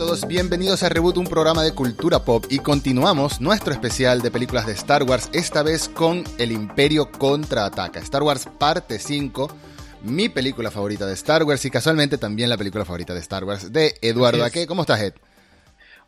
[0.00, 4.64] todos, bienvenidos a Reboot, un programa de cultura pop y continuamos nuestro especial de películas
[4.64, 8.00] de Star Wars, esta vez con El Imperio contraataca.
[8.00, 9.54] Star Wars parte 5,
[10.04, 13.74] mi película favorita de Star Wars y casualmente también la película favorita de Star Wars
[13.74, 14.66] de Eduardo Aque.
[14.66, 15.12] ¿Cómo estás, Ed?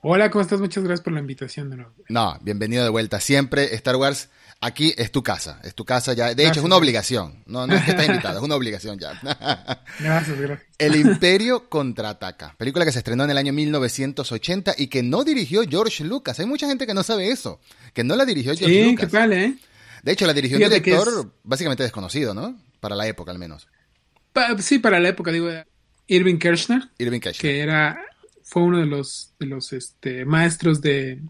[0.01, 0.59] Hola, ¿cómo estás?
[0.59, 1.93] Muchas gracias por la invitación de nuevo.
[2.09, 3.21] No, bienvenido de vuelta.
[3.21, 4.31] Siempre Star Wars
[4.63, 6.35] aquí es tu casa, es tu casa ya.
[6.35, 7.43] De hecho, es una obligación.
[7.47, 9.21] No, no es que estás invitado, es una obligación ya.
[10.01, 10.69] Gracias, gracias.
[10.79, 15.63] El Imperio contraataca, película que se estrenó en el año 1980 y que no dirigió
[15.69, 16.39] George Lucas.
[16.41, 17.61] Hay mucha gente que no sabe eso,
[17.93, 19.07] que no la dirigió George sí, Lucas.
[19.07, 19.57] ¿qué tal, eh?
[20.03, 22.59] De hecho, la dirigió un director básicamente desconocido, ¿no?
[22.81, 23.69] Para la época, al menos.
[24.33, 25.49] Pa sí, para la época, digo,
[26.07, 26.83] Irving Kirchner.
[26.99, 27.41] Irving Kirchner.
[27.41, 28.01] Que era,
[28.43, 31.21] fue uno de los, de los este, maestros de,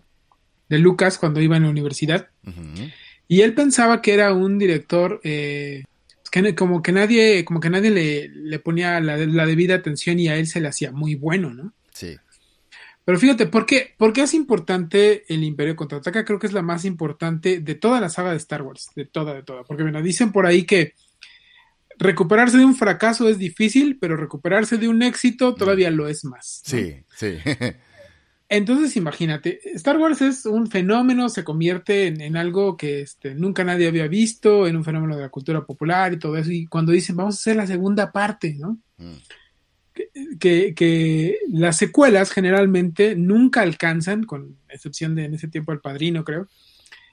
[0.69, 2.29] de Lucas cuando iba en la universidad.
[2.47, 2.93] Uh -huh.
[3.33, 5.85] Y él pensaba que era un director eh,
[6.31, 10.29] que como que nadie, como que nadie le, le ponía la, la, debida atención y
[10.29, 11.73] a él se le hacía muy bueno, ¿no?
[11.95, 12.15] Sí.
[13.07, 16.27] Pero fíjate, ¿por qué, ¿por qué es importante el Imperio Contraataca?
[16.27, 19.33] Creo que es la más importante de toda la saga de Star Wars, de toda,
[19.33, 19.65] de toda.
[19.65, 20.93] Porque, bueno, dicen por ahí que
[21.99, 26.63] recuperarse de un fracaso es difícil, pero recuperarse de un éxito todavía lo es más.
[26.67, 26.71] ¿no?
[26.71, 27.39] Sí, sí.
[28.55, 33.65] Entonces, imagínate, Star Wars es un fenómeno, se convierte en, en, algo que este, nunca
[33.65, 36.51] nadie había visto, en un fenómeno de la cultura popular y todo eso.
[36.51, 38.79] Y cuando dicen, vamos a hacer la segunda parte, ¿no?
[38.99, 39.15] Mm.
[39.95, 45.81] Que, que, que, las secuelas generalmente nunca alcanzan, con excepción de en ese tiempo El
[45.81, 46.47] Padrino, creo,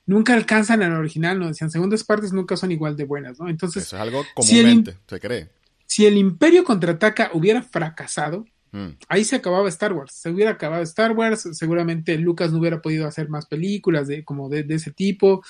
[0.05, 1.47] nunca alcanzan al original, ¿no?
[1.47, 3.47] Decían, segundas partes nunca son igual de buenas, ¿no?
[3.47, 5.49] Entonces, eso es algo comúnmente, si el, se cree.
[5.85, 8.89] Si el Imperio contraataca hubiera fracasado, Mm.
[9.07, 10.13] Ahí se acababa Star Wars.
[10.13, 11.47] Se hubiera acabado Star Wars.
[11.53, 15.43] Seguramente Lucas no hubiera podido hacer más películas de, como de, de ese tipo.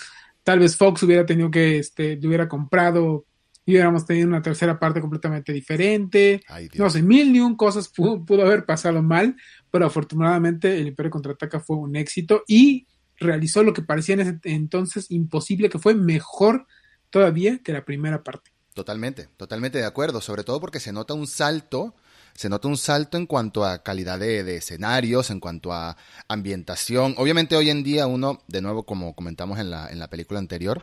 [0.44, 3.26] Tal vez Fox hubiera tenido que, este, le hubiera comprado
[3.70, 6.42] y hubiéramos tenido una tercera parte completamente diferente.
[6.48, 9.36] Ay, no sé, mil ni un cosas pudo, pudo, haber pasado mal,
[9.70, 12.88] pero afortunadamente el Imperio Contraataca fue un éxito y
[13.18, 16.66] realizó lo que parecía en ese entonces imposible, que fue mejor
[17.12, 18.52] todavía que la primera parte.
[18.74, 21.94] Totalmente, totalmente de acuerdo, sobre todo porque se nota un salto
[22.40, 25.98] se nota un salto en cuanto a calidad de, de, escenarios, en cuanto a
[26.30, 27.14] ambientación.
[27.18, 30.82] Obviamente hoy en día uno, de nuevo como comentamos en la, en la película anterior,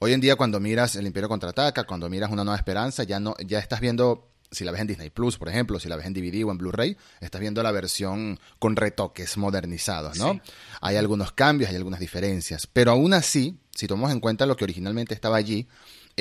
[0.00, 3.36] hoy en día cuando miras El Imperio Contraataca, cuando miras Una Nueva Esperanza, ya, no,
[3.38, 6.12] ya estás viendo, si la ves en Disney Plus, por ejemplo, si la ves en
[6.12, 10.32] DVD o en Blu-ray, estás viendo la versión con retoques modernizados, ¿no?
[10.32, 10.40] Sí.
[10.80, 14.64] Hay algunos cambios, hay algunas diferencias, pero aún así, si tomamos en cuenta lo que
[14.64, 15.68] originalmente estaba allí,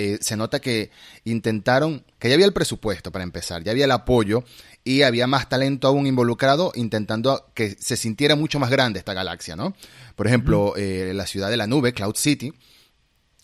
[0.01, 0.91] eh, se nota que
[1.25, 4.45] intentaron, que ya había el presupuesto para empezar, ya había el apoyo
[4.85, 9.57] y había más talento aún involucrado intentando que se sintiera mucho más grande esta galaxia,
[9.57, 9.75] ¿no?
[10.15, 11.09] Por ejemplo, uh -huh.
[11.09, 12.53] eh, la ciudad de la nube, Cloud City,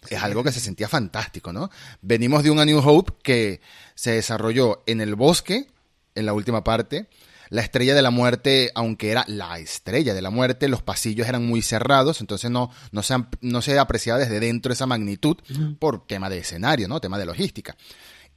[0.10, 1.70] es algo que se sentía fantástico, ¿no?
[2.02, 3.60] Venimos de un A New Hope que
[3.94, 5.68] se desarrolló en el bosque,
[6.16, 7.10] en la última parte,
[7.50, 11.46] la estrella de la muerte, aunque era la estrella de la muerte, los pasillos eran
[11.46, 15.38] muy cerrados, entonces no, no, se, no se apreciaba desde dentro esa magnitud
[15.80, 17.00] por tema de escenario, ¿no?
[17.00, 17.76] Tema de logística.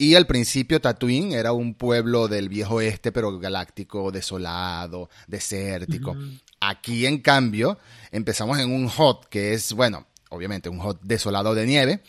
[0.00, 6.12] Y al principio Tatooine era un pueblo del viejo oeste, pero galáctico, desolado, desértico.
[6.12, 6.40] Uh -huh.
[6.60, 7.78] Aquí, en cambio,
[8.12, 12.02] empezamos en un hot que es, bueno, obviamente un hot desolado de nieve,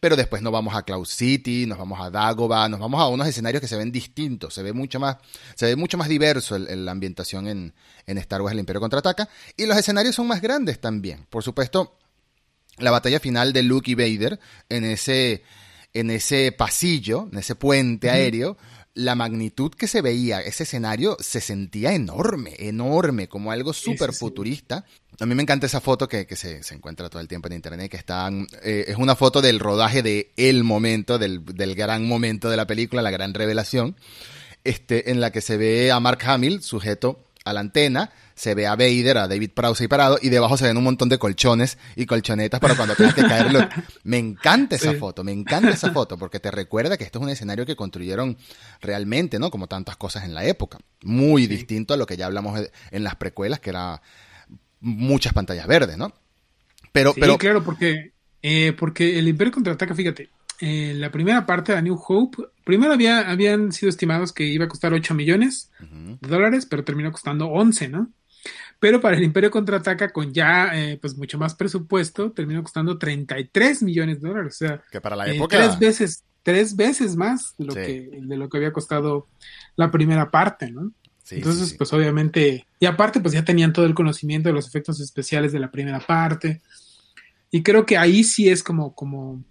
[0.00, 3.26] pero después nos vamos a Cloud City, nos vamos a Dagobah, nos vamos a unos
[3.26, 5.16] escenarios que se ven distintos, se ve mucho más,
[5.54, 7.74] se ve mucho más diverso la ambientación en,
[8.06, 11.26] en Star Wars El Imperio Contraataca, y los escenarios son más grandes también.
[11.30, 11.98] Por supuesto,
[12.78, 14.38] la batalla final de Luke y Vader
[14.68, 15.42] en ese,
[15.92, 18.16] en ese pasillo, en ese puente uh -huh.
[18.94, 24.84] La magnitud que se veía, ese escenario se sentía enorme, enorme, como algo súper futurista.
[24.88, 25.16] Sí.
[25.20, 27.54] A mí me encanta esa foto que, que se, se, encuentra todo el tiempo en
[27.54, 32.06] internet, que están, eh, es una foto del rodaje de el momento, del, del, gran
[32.06, 33.96] momento de la película, la gran revelación,
[34.62, 38.66] este, en la que se ve a Mark Hamill sujeto a la antena, se ve
[38.66, 41.78] a Vader, a David Prowse ahí parado, y debajo se ven un montón de colchones
[41.94, 43.60] y colchonetas para cuando tengas que caerlo.
[44.02, 44.98] Me encanta esa sí.
[44.98, 48.38] foto, me encanta esa foto, porque te recuerda que esto es un escenario que construyeron
[48.80, 49.50] realmente, ¿no?
[49.50, 50.78] Como tantas cosas en la época.
[51.02, 51.48] Muy sí.
[51.48, 52.58] distinto a lo que ya hablamos
[52.90, 54.00] en las precuelas, que era
[54.80, 56.14] muchas pantallas verdes, ¿no?
[56.92, 57.36] Pero, sí, pero...
[57.36, 62.44] claro, porque, eh, porque el Imperio contraataca, fíjate, eh, la primera parte de New Hope,
[62.64, 66.20] primero había, habían sido estimados que iba a costar 8 millones uh -huh.
[66.20, 68.10] de dólares, pero terminó costando 11, ¿no?
[68.78, 73.82] Pero para el Imperio Contraataca, con ya eh, pues mucho más presupuesto, terminó costando 33
[73.82, 74.54] millones de dólares.
[74.54, 75.56] O sea, que para la época...
[75.56, 77.78] tres veces, tres veces más de lo, sí.
[77.80, 79.28] que, de lo que había costado
[79.76, 80.92] la primera parte, ¿no?
[81.22, 84.68] Sí, Entonces, sí, pues obviamente, y aparte, pues ya tenían todo el conocimiento de los
[84.68, 86.60] efectos especiales de la primera parte.
[87.50, 89.42] Y creo que ahí sí es como, como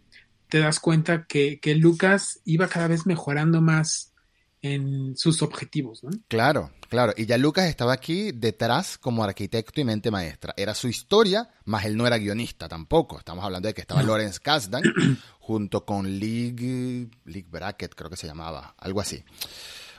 [0.53, 4.13] te das cuenta que, que Lucas iba cada vez mejorando más
[4.61, 6.11] en sus objetivos, ¿no?
[6.27, 7.11] Claro, claro.
[7.17, 10.53] Y ya Lucas estaba aquí detrás como arquitecto y mente maestra.
[10.55, 13.17] Era su historia, más él no era guionista tampoco.
[13.17, 14.83] Estamos hablando de que estaba Lawrence Kasdan
[15.39, 19.25] junto con League, League Bracket, creo que se llamaba, algo así.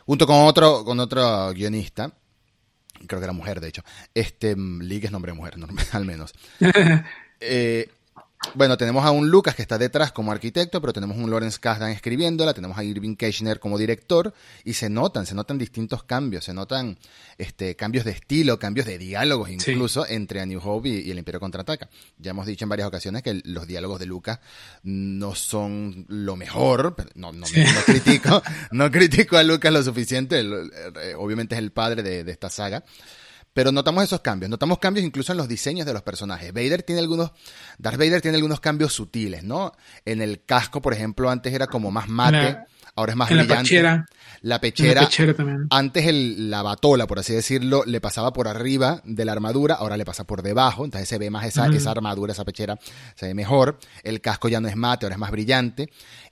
[0.06, 2.12] Junto con otro, con otro guionista.
[3.08, 3.82] Creo que era mujer, de hecho.
[4.14, 5.56] Este, League es nombre de mujer,
[5.90, 6.32] al menos.
[7.40, 7.88] eh,
[8.54, 11.90] bueno, tenemos a un Lucas que está detrás como arquitecto, pero tenemos un Lawrence Kasdan
[11.90, 16.54] escribiéndola, tenemos a Irving Keishner como director, y se notan, se notan distintos cambios, se
[16.54, 16.98] notan
[17.38, 21.40] este, cambios de estilo, cambios de diálogos incluso entre A New Hope y, el Imperio
[21.40, 21.88] Contraataca.
[22.18, 24.40] Ya hemos dicho en varias ocasiones que los diálogos de Lucas
[24.82, 28.42] no son lo mejor, no, no, no, critico,
[28.72, 32.84] no critico a Lucas lo suficiente, eh, obviamente es el padre de esta saga,
[33.54, 36.52] pero notamos esos cambios, notamos cambios incluso en los diseños de los personajes.
[36.52, 37.30] Vader tiene algunos,
[37.78, 39.72] Darth Vader tiene algunos cambios sutiles, ¿no?
[40.04, 42.58] En el casco, por ejemplo, antes era como más mate,
[42.96, 43.52] ahora es más brillante.
[43.54, 44.06] La pechera.
[44.42, 45.34] La pechera.
[45.34, 45.68] también.
[45.70, 49.96] Antes el, la batola, por así decirlo, le pasaba por arriba de la armadura, ahora
[49.96, 52.76] le pasa por debajo, entonces se ve más esa, esa armadura, esa pechera,
[53.14, 53.78] se ve mejor.
[54.02, 55.90] El casco ya no es mate, ahora es más brillante.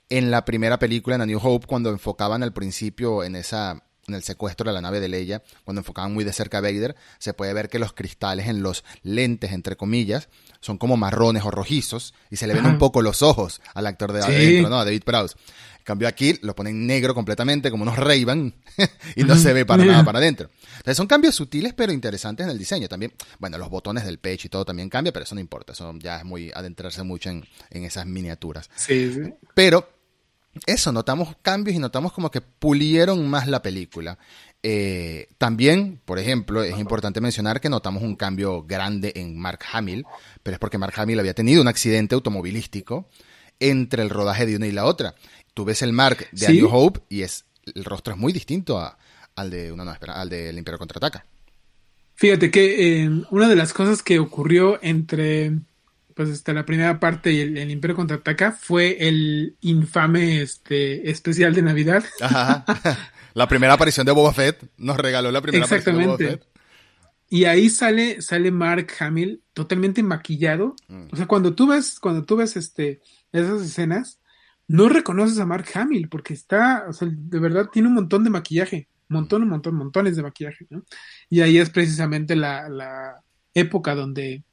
[0.09, 4.15] En la primera película, en A New Hope, cuando enfocaban al principio en esa en
[4.15, 7.33] el secuestro de la nave de Leia, cuando enfocaban muy de cerca a Vader, se
[7.33, 10.29] puede ver que los cristales en los lentes, entre comillas,
[10.59, 14.11] son como marrones o rojizos y se le ven un poco los ojos al actor
[14.13, 14.79] de adentro, ¿no?
[14.79, 15.35] A David Prowse.
[15.83, 18.25] En cambio aquí lo ponen negro completamente, como unos ray
[19.17, 20.49] y no se ve para nada para adentro.
[20.77, 22.87] Entonces son cambios sutiles pero interesantes en el diseño.
[22.87, 25.73] También, bueno, los botones del pecho y todo también cambia, pero eso no importa.
[25.73, 28.69] Eso ya es muy adentrarse mucho en, en esas miniaturas.
[28.77, 29.33] Sí, sí.
[29.53, 29.89] Pero
[30.65, 34.17] eso, notamos cambios y notamos como que pulieron más la película.
[34.61, 40.05] Eh, también, por ejemplo, es importante mencionar que notamos un cambio grande en Mark Hamill,
[40.41, 43.09] pero es porque Mark Hamill había tenido un accidente automovilístico
[43.59, 45.15] entre el rodaje de una y la otra.
[45.53, 47.45] Tú ves el Mark de A New Hope y es
[47.75, 48.79] el rostro es muy distinto
[49.35, 51.25] al de una al del Imperio contraataca.
[52.15, 55.59] Fíjate que eh, una de las cosas que ocurrió entre
[56.15, 61.61] pues este, la primera parte y el, Imperio contraataca fue el infame este especial de
[61.61, 62.03] Navidad.
[62.21, 62.65] Ajá.
[63.35, 66.03] La primera aparición de Boba Fett nos regaló la primera Exactamente.
[66.03, 66.53] aparición de Boba Fett.
[67.29, 70.75] Y ahí sale, sale Mark Hamill totalmente maquillado.
[70.87, 71.07] Mm.
[71.11, 73.01] O sea, cuando tú ves, cuando tú ves este,
[73.31, 74.19] esas escenas,
[74.67, 78.29] no reconoces a Mark Hamill porque está, o sea, de verdad tiene un montón de
[78.29, 78.87] maquillaje.
[79.09, 80.83] Montón, un montón, montones de maquillaje, ¿no?
[81.27, 83.23] Y ahí es precisamente la, la
[83.53, 84.43] época donde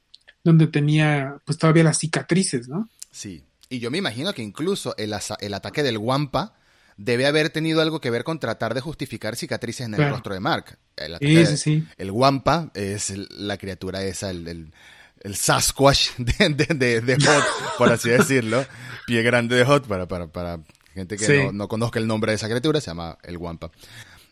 [0.43, 2.89] donde tenía pues todavía las cicatrices, ¿no?
[3.11, 3.43] Sí.
[3.69, 6.53] Y yo me imagino que incluso el, el ataque del Wampa
[6.97, 10.39] debe haber tenido algo que ver con tratar de justificar cicatrices en el rostro de
[10.39, 10.77] Mark.
[10.97, 14.71] El, sí, sí, el Wampa es la criatura esa, el,
[15.21, 18.65] el, Sasquatch de, de, Hot, por así decirlo.
[19.07, 20.59] Pie grande de Hot, para, para, para
[20.93, 23.71] gente que no, no, conozca el nombre de esa criatura, se llama el Wampa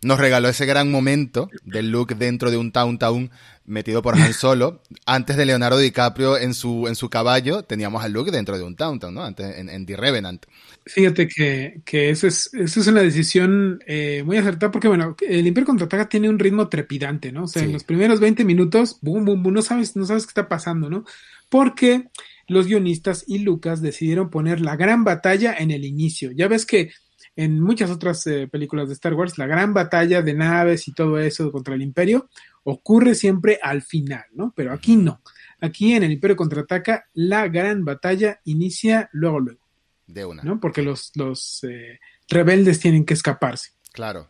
[0.02, 3.32] nos regaló ese gran momento del look dentro de un Town Town
[3.66, 4.82] metido por Han Solo.
[5.06, 8.76] Antes de Leonardo DiCaprio en su, en su caballo, teníamos al look dentro de un
[8.76, 9.24] Town Town, ¿no?
[9.24, 10.46] Antes en, The Revenant.
[10.86, 15.46] Fíjate que, que eso, es, eso es una decisión eh, muy acertada porque, bueno, el
[15.46, 17.44] Imperio Contraataca tiene un ritmo trepidante, ¿no?
[17.44, 20.32] O sea, en los primeros 20 minutos, boom, boom, boom, no sabes, no sabes qué
[20.32, 21.04] está pasando, ¿no?
[21.50, 22.10] Porque
[22.48, 26.32] los guionistas y Lucas decidieron poner la gran batalla en el inicio.
[26.32, 26.92] Ya ves que
[27.40, 31.18] en muchas otras eh, películas de Star Wars, la gran batalla de naves y todo
[31.20, 32.28] eso contra el Imperio
[32.66, 34.52] ocurre siempre al final, ¿no?
[34.54, 35.22] Pero aquí no.
[35.62, 39.62] Aquí en el Imperio contraataca, la gran batalla inicia luego, luego.
[40.06, 40.44] De una.
[40.44, 40.60] ¿No?
[40.60, 43.72] Porque los, los eh, rebeldes tienen que escaparse.
[43.94, 44.30] Claro.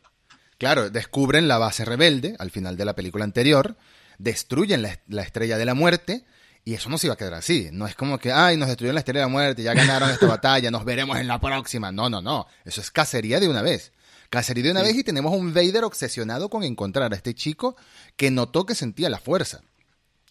[0.59, 3.75] Claro, descubren la base rebelde al final de la película anterior,
[4.19, 6.25] destruyen la, la estrella de la muerte
[6.69, 7.69] y eso no se iba a quedar así.
[7.71, 10.27] No es como que, ay, nos destruyeron la estrella de la muerte, ya ganaron esta
[10.27, 11.91] batalla, nos veremos en la próxima.
[11.91, 12.45] No, no, no.
[12.63, 13.91] Eso es cacería de una vez.
[14.29, 17.75] Cacería de una vez y tenemos un Vader obsesionado con encontrar a este chico
[18.15, 19.63] que notó que sentía la fuerza.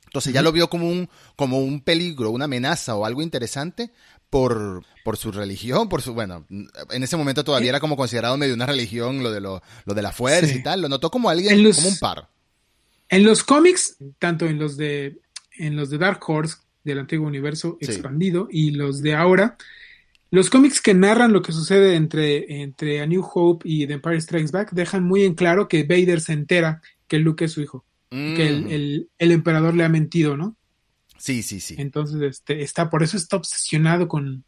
[0.04, 3.90] Entonces ya lo vio como un, como un peligro, una amenaza o algo interesante
[4.30, 8.54] por, por su religión, por su, bueno, en ese momento todavía era como considerado medio
[8.54, 11.68] una religión, lo de, lo, lo de la fuerza y tal, lo notó como alguien,
[11.72, 12.28] como un par.
[13.08, 15.18] En los cómics, tanto en los de
[15.58, 19.56] en los de Dark Horse del antiguo universo expandido y los de ahora,
[20.30, 24.20] los cómics que narran lo que sucede entre, entre A New Hope y The Empire
[24.20, 27.84] Strikes Back dejan muy en claro que Vader se entera que Luke es su hijo,
[28.10, 28.70] que el, mm.
[28.70, 30.56] el, el, emperador le ha mentido, ¿no?
[31.16, 31.76] Sí, sí, sí.
[31.78, 34.44] Entonces, este, está, por eso está obsesionado con,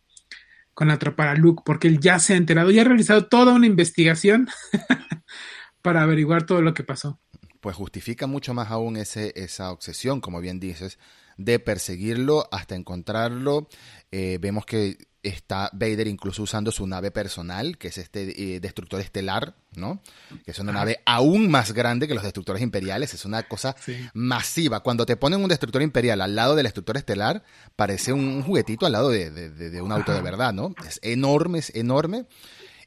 [0.75, 3.67] con atrapar a Luke, porque él ya se ha enterado, ya ha realizado toda una
[3.67, 4.49] investigación
[5.83, 7.19] para averiguar todo lo que pasó.
[7.61, 10.99] Pues justifica mucho más aún ese, esa obsesión, como bien dices,
[11.37, 13.69] de perseguirlo hasta encontrarlo.
[14.11, 19.00] Eh, vemos que está Vader incluso usando su nave personal, que es este eh, destructor
[19.00, 20.02] estelar, ¿no?
[20.45, 23.76] Que es una nave aún más grande que los destructores imperiales, es una cosa
[24.14, 24.81] masiva.
[24.81, 27.43] Cuando te ponen un destructor imperial al lado del destructor estelar,
[27.76, 30.75] parece un, juguetito al lado de, un auto de verdad, ¿no?
[30.87, 32.26] Es enorme, es enorme.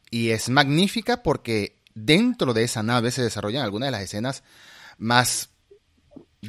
[0.10, 4.44] Y es magnífica porque dentro de esa nave se desarrollan algunas de las escenas
[4.98, 5.50] más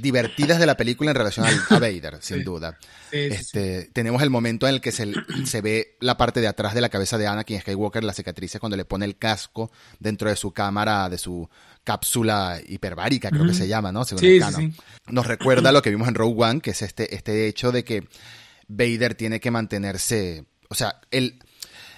[0.01, 2.79] divertidas de la película en relación a Vader, sin duda.
[3.13, 5.13] este, Tenemos el momento en el que se,
[5.45, 8.77] se, ve la parte de atrás de la cabeza de Anakin Skywalker, la cicatriz cuando
[8.77, 9.71] le pone el casco
[10.01, 11.49] dentro de su cámara, de su
[11.85, 14.05] cápsula hiperbárica, creo que se llama, ¿no?
[14.05, 14.75] Según el
[15.09, 18.09] Nos recuerda lo que vimos en Rogue One, que es este, este hecho de que
[18.67, 21.39] Vader tiene que mantenerse, o sea, él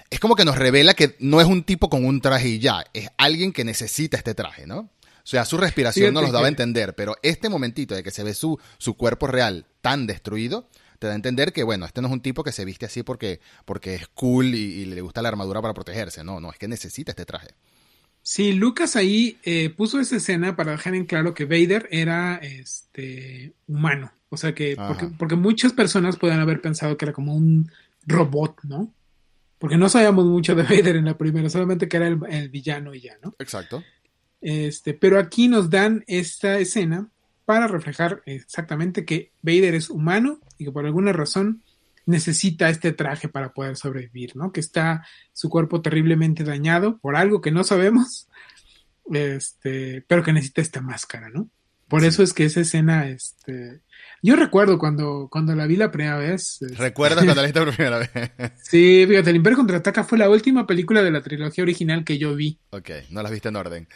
[0.09, 2.85] es como que nos revela que no es un tipo con un traje y ya,
[2.93, 4.79] es alguien que necesita este traje, ¿no?
[4.79, 8.23] O sea, su respiración no nos daba a entender, pero este momentito de que se
[8.23, 12.07] ve su, su cuerpo real tan destruido, te da a entender que, bueno, este no
[12.07, 15.27] es un tipo que se viste así porque, porque es cool y, le gusta la
[15.27, 16.23] armadura para protegerse.
[16.23, 17.49] No, no, es que necesita este traje.
[18.21, 23.53] Sí, Lucas ahí eh, puso esa escena para dejar en claro que Vader era este
[23.67, 24.13] humano.
[24.29, 27.69] O sea que, porque, porque, muchas personas pueden haber pensado que era como un
[28.05, 28.93] robot, ¿no?
[29.59, 32.93] Porque no sabíamos mucho de Vader en la primera, solamente que era el, el villano
[32.93, 33.35] y ya, ¿no?
[33.39, 33.83] Exacto.
[34.41, 37.09] Este, pero aquí nos dan esta escena
[37.45, 41.63] para reflejar exactamente que Vader es humano y que por alguna razón
[42.05, 44.51] necesita este traje para poder sobrevivir, ¿no?
[44.51, 48.27] Que está su cuerpo terriblemente dañado por algo que no sabemos,
[49.11, 51.49] este, pero que necesita esta máscara, ¿no?
[51.87, 53.81] Por eso es que esa escena, este,
[54.21, 56.61] yo recuerdo cuando, cuando la vi la primera vez.
[56.61, 58.09] Este, ¿Recuerdas cuando la viste por primera vez?
[58.63, 62.35] sí, fíjate, El Imperio Contraataca fue la última película de la trilogía original que yo
[62.35, 62.59] vi.
[62.71, 63.87] Ok, no la viste en orden.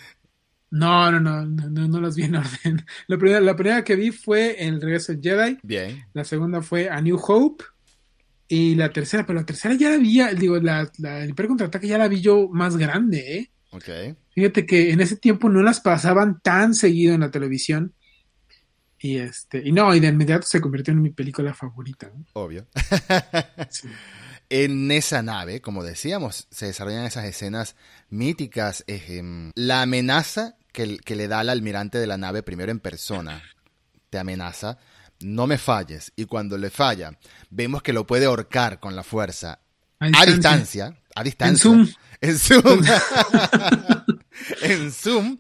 [0.72, 2.86] No, no, no, no, no las vi en orden.
[3.08, 5.58] La primera, la primera que vi fue El regreso de Jedi.
[5.64, 6.06] Bien.
[6.14, 7.66] La segunda fue A New Hope.
[8.48, 11.98] Y la tercera, pero la tercera ya la vi, digo, la, la, el Imperio ya
[11.98, 13.52] la vi yo más grande, ¿eh?
[13.72, 14.18] Ok.
[14.34, 17.94] Fíjate que en ese tiempo no las pasaban tan seguido en la televisión.
[19.02, 22.12] Y este, y no, y de inmediato se convirtió en mi película favorita.
[22.34, 22.68] Obvio.
[24.54, 27.78] En esa nave, como decíamos, se desarrollan esas escenas
[28.10, 28.84] míticas.
[29.56, 33.42] La amenaza que, le da al almirante de la nave primero en persona.
[34.10, 34.78] Te amenaza,
[35.22, 36.12] no me falles.
[36.18, 37.18] Y cuando le falla,
[37.50, 39.62] vemos que lo puede ahorcar con la fuerza.
[40.02, 40.98] A distancia.
[41.16, 41.72] A distancia.
[41.72, 41.88] En zoom.
[42.20, 42.82] En zoom.
[44.62, 45.38] en zoom.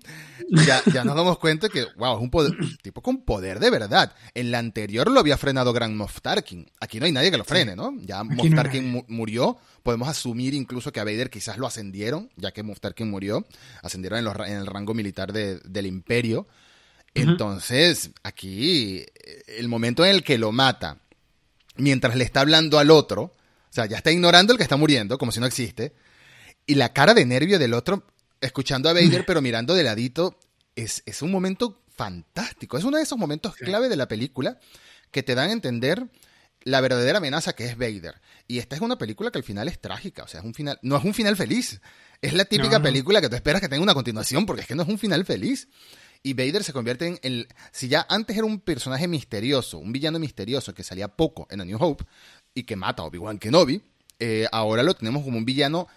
[0.49, 4.13] Ya, ya, nos damos cuenta que, wow, es un tipo con poder de verdad.
[4.33, 6.69] En la anterior lo había frenado Gran Moff Tarkin.
[6.79, 7.93] Aquí no hay nadie que lo frene, ¿no?
[8.01, 9.57] Ya Moff Tarkin murió.
[9.83, 13.45] Podemos asumir incluso que a Vader quizás lo ascendieron, ya que Moff Tarkin murió.
[13.81, 16.47] Ascendieron en, el rango militar del Imperio.
[17.13, 19.05] Entonces, aquí,
[19.47, 20.97] el momento en el que lo mata,
[21.75, 25.17] mientras le está hablando al otro, o sea, ya está ignorando el que está muriendo,
[25.17, 25.93] como si no existe.
[26.65, 28.03] Y la cara de nervio del otro
[28.41, 30.37] escuchando a Vader, pero mirando de ladito,
[30.75, 32.77] es, es un momento fantástico.
[32.77, 34.59] Es uno de esos momentos clave de la película
[35.11, 36.07] que te dan a entender
[36.63, 38.21] la verdadera amenaza que es Vader.
[38.47, 40.79] Y esta es una película que al final es trágica, o sea, es un final,
[40.81, 41.81] no es un final feliz.
[42.21, 44.83] Es la típica película que tú esperas que tenga una continuación, porque es que no
[44.83, 45.67] es un final feliz.
[46.23, 47.47] Y Vader se convierte en el.
[47.71, 51.65] Si ya antes era un personaje misterioso, un villano misterioso que salía poco en A
[51.65, 52.05] New Hope
[52.53, 53.81] y que mata a Obi-Wan Kenobi,
[54.19, 55.87] eh, ahora lo tenemos como un villano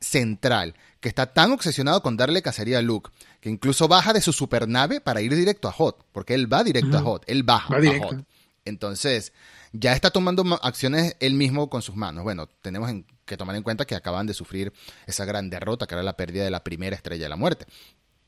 [0.00, 4.32] central, que está tan obsesionado con darle cacería a Luke, que incluso baja de su
[4.32, 7.98] supernave para ir directo a Hot, porque él va directo a Hot, él baja a
[8.00, 8.24] Hot.
[8.64, 9.32] Entonces,
[9.72, 12.24] ya está tomando acciones él mismo con sus manos.
[12.24, 12.90] Bueno, tenemos
[13.24, 14.72] que tomar en cuenta que acaban de sufrir
[15.06, 17.66] esa gran derrota, que era la pérdida de la primera estrella de la muerte.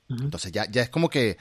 [0.09, 1.39] Entonces, ya, ya es como que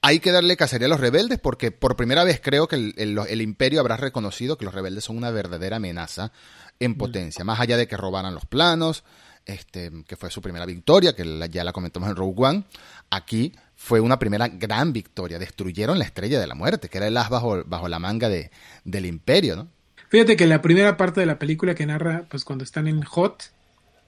[0.00, 3.80] hay que darle cacería a los rebeldes porque por primera vez creo que el, imperio
[3.80, 6.32] habrá reconocido que los rebeldes son una verdadera amenaza
[6.78, 9.04] en potencia, más allá de que robaran los planos,
[9.46, 12.64] este, que fue su primera victoria, que ya la comentamos en Rogue One.
[13.10, 15.38] Aquí fue una primera gran victoria.
[15.38, 18.50] Destruyeron la estrella de la muerte, que era el as bajo, bajo la manga de,
[18.84, 19.68] del imperio, ¿no?
[20.08, 23.50] Fíjate que la primera parte de la película que narra, pues cuando están en Hot,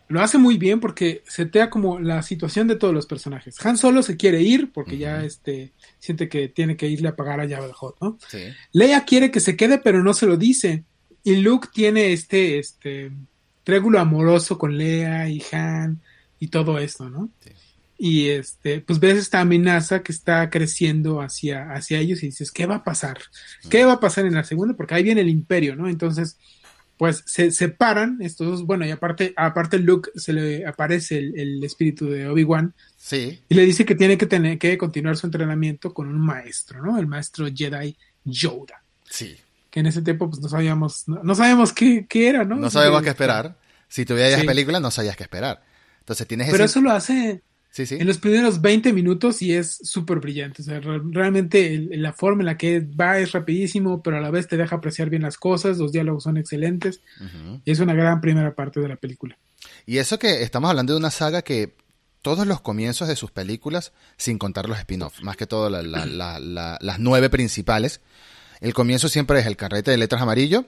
[0.09, 3.64] lo hace muy bien porque setea como la situación de todos los personajes.
[3.64, 7.40] Han Solo se quiere ir porque ya este siente que tiene que irle a pagar
[7.40, 8.18] a Jabba Hot, ¿no?
[8.73, 10.85] Leia quiere que se quede pero no se lo dice.
[11.25, 13.11] Y Luke tiene este, este,
[13.69, 16.01] triángulo amoroso con Lea y Han
[16.41, 17.29] y todo esto, ¿no?
[17.99, 22.65] Y este, pues ves esta amenaza que está creciendo hacia, hacia ellos y dices, ¿qué
[22.65, 23.19] va a pasar?
[23.69, 24.75] ¿Qué va a pasar en la segunda?
[24.75, 25.87] Porque ahí viene el imperio, ¿no?
[25.87, 26.39] Entonces,
[26.97, 32.27] pues se separan estos, bueno, y aparte, aparte Luke se le aparece el, espíritu de
[32.27, 32.73] Obi-Wan.
[32.97, 33.39] Sí.
[33.51, 36.99] Y le dice que tiene que tener que continuar su entrenamiento con un maestro, ¿no?
[36.99, 37.95] El maestro Jedi
[38.25, 38.83] Yoda.
[39.05, 39.37] Sí.
[39.71, 42.57] Que en ese tiempo pues no sabíamos, no, sabíamos qué, era, ¿no?
[42.57, 43.57] No sabíamos qué esperar.
[43.89, 44.47] Si tuvieras sí.
[44.47, 45.63] película no sabías qué esperar.
[46.01, 47.43] Entonces tienes Pero eso lo hace
[47.77, 50.63] en los primeros 20 minutos y es súper brillante.
[50.63, 54.49] O sea, realmente la forma en la que va es rapidísimo, pero a la vez
[54.49, 57.01] te deja apreciar bien las cosas, los diálogos son excelentes.
[57.65, 59.39] y es una gran primera parte de la película.
[59.87, 61.75] Y eso que estamos hablando de una saga que
[62.23, 67.31] todos los comienzos de sus películas, sin contar los spin-offs, más que todo las nueve
[67.31, 68.01] principales,
[68.61, 70.65] el comienzo siempre es el carrete de letras amarillo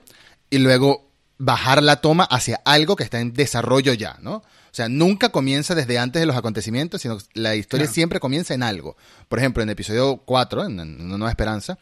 [0.49, 4.35] y luego bajar la toma hacia algo que está en desarrollo ya, ¿no?
[4.71, 8.63] O sea, nunca comienza desde antes de los acontecimientos, sino la historia siempre comienza en
[8.63, 8.95] algo.
[9.27, 11.77] Por ejemplo, en el episodio 4, en, Una Nueva Esperanza,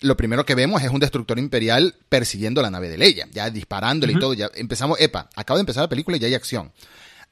[0.00, 4.12] lo primero que vemos es un destructor imperial persiguiendo la nave de Leia, ya disparándole
[4.12, 4.34] y todo.
[4.34, 6.70] Ya empezamos, epa, acabo de empezar la película y ya hay acción.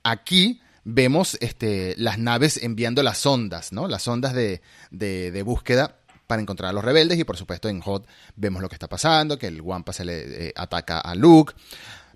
[0.03, 3.87] Aquí vemos este, las naves enviando las ondas, ¿no?
[3.87, 8.07] Las ondas de, de, búsqueda para encontrar a los rebeldes y por supuesto en Hot
[8.35, 11.55] vemos lo que está pasando, que el Wampa se le eh, ataca a Luke,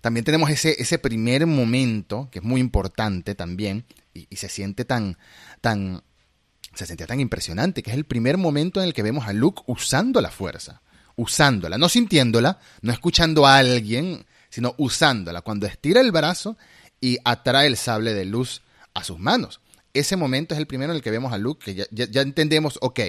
[0.00, 5.18] también tenemos ese, ese primer momento, que es muy importante también, y, se siente tan,
[5.60, 6.02] tan,
[6.74, 9.62] se sentía tan impresionante, que es el primer momento en el que vemos a Luke
[9.66, 10.80] usando la fuerza,
[11.16, 16.56] usándola, no sintiéndola, no escuchando a alguien, sino usándola, cuando estira el brazo
[17.00, 18.62] y atrae el sable de luz
[18.94, 19.60] a sus manos.
[19.92, 22.78] Ese momento es el primero en el que vemos a Luke, que ya, ya entendemos,
[22.80, 23.00] ok,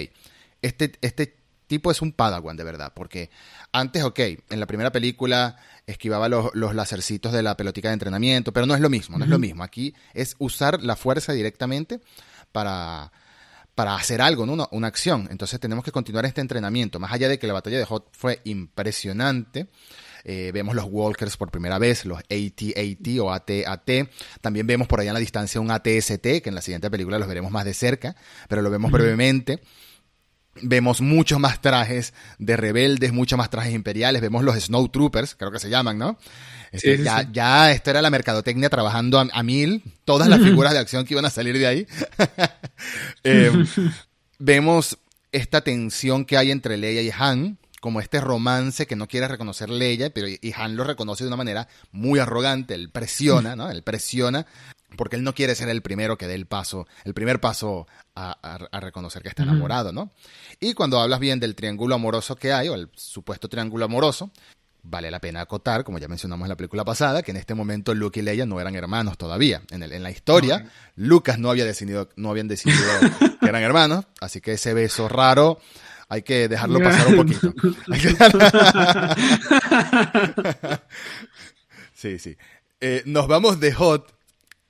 [0.62, 3.30] este, este tipo es un Padawan de verdad, porque
[3.72, 8.52] antes, ok, en la primera película esquivaba los, los lacercitos de la pelotica de entrenamiento,
[8.52, 9.64] pero no es lo mismo, no es lo mismo.
[9.64, 12.00] Aquí es usar la fuerza directamente
[12.52, 13.10] para,
[13.74, 14.52] para hacer algo, ¿no?
[14.52, 15.28] una, una, acción.
[15.30, 17.00] Entonces tenemos que continuar este entrenamiento.
[17.00, 19.68] Más allá de que la batalla de Hot fue impresionante,
[20.24, 23.90] eh, vemos los Walkers por primera vez, los AT-AT o AT-AT.
[24.40, 27.28] También vemos por allá en la distancia un ATST, que en la siguiente película los
[27.28, 28.14] veremos más de cerca,
[28.48, 29.60] pero lo vemos brevemente.
[30.60, 34.20] Vemos muchos más trajes de rebeldes, muchos más trajes imperiales.
[34.20, 36.18] Vemos los Snow Troopers, creo que se llaman, ¿no?
[36.72, 41.04] Este, ya, ya esto era la mercadotecnia trabajando a, mil, todas las figuras de acción
[41.04, 41.86] que iban a salir de ahí.
[43.22, 43.66] Em,
[44.38, 44.98] vemos
[45.30, 49.70] esta tensión que hay entre Leia y Han, como este romance que no quiere reconocer
[49.70, 53.70] Leia, pero y Han lo reconoce de una manera muy arrogante, él presiona, ¿no?
[53.70, 54.46] Él presiona
[54.96, 58.58] porque él no quiere ser el primero que dé el paso, el primer paso a,
[58.80, 60.10] reconocer que está enamorado, ¿no?
[60.60, 64.30] Y cuando hablas bien del triángulo amoroso que hay, o el supuesto triángulo amoroso,
[64.82, 67.94] vale la pena acotar, como ya mencionamos en la película pasada, que en este momento
[67.94, 69.62] Luke y Leia no eran hermanos todavía.
[69.70, 72.82] En, el, en la historia, Lucas no había decidido, no habían decidido
[73.40, 75.60] que eran hermanos, así que ese beso raro
[76.08, 77.54] hay que dejarlo pasar un poquito.
[81.94, 82.36] sí, sí.
[82.80, 84.12] Eh, nos vamos de Hot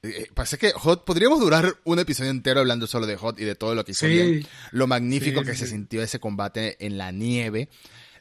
[0.04, 3.54] eh, pasa que Hot, podríamos durar un episodio entero hablando solo de Hot y de
[3.54, 4.44] todo lo que hizo bien.
[4.72, 7.68] Lo magnífico que se sintió ese combate en la nieve.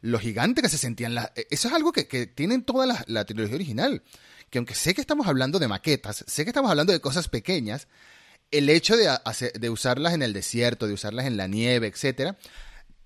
[0.02, 1.34] Lo gigante que se sentía en la...
[1.36, 4.04] Eh, eso es algo que, que tienen toda la, trilogía original.
[4.52, 7.88] Que aunque sé que estamos hablando de maquetas, sé que estamos hablando de cosas pequeñas,
[8.52, 9.10] el hecho de,
[9.60, 12.38] de usarlas en el desierto, de usarlas en la nieve, etcétera,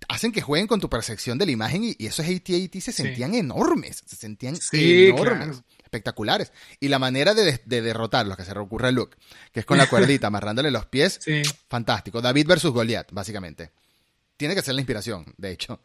[0.09, 4.03] hacen que jueguen con tu percepción de la imagen y, esos AT-AT se sentían enormes,
[4.05, 5.63] se sentían enormes
[5.95, 6.51] espectaculares.
[6.79, 9.17] Y la manera de, de derrotarlos, que se recurre a Luke,
[9.51, 11.19] que es con la cuerdita, amarrándole los pies,
[11.67, 12.21] fantástico.
[12.21, 13.71] David versus Goliath, básicamente.
[14.37, 15.81] Tiene que ser la inspiración, de hecho.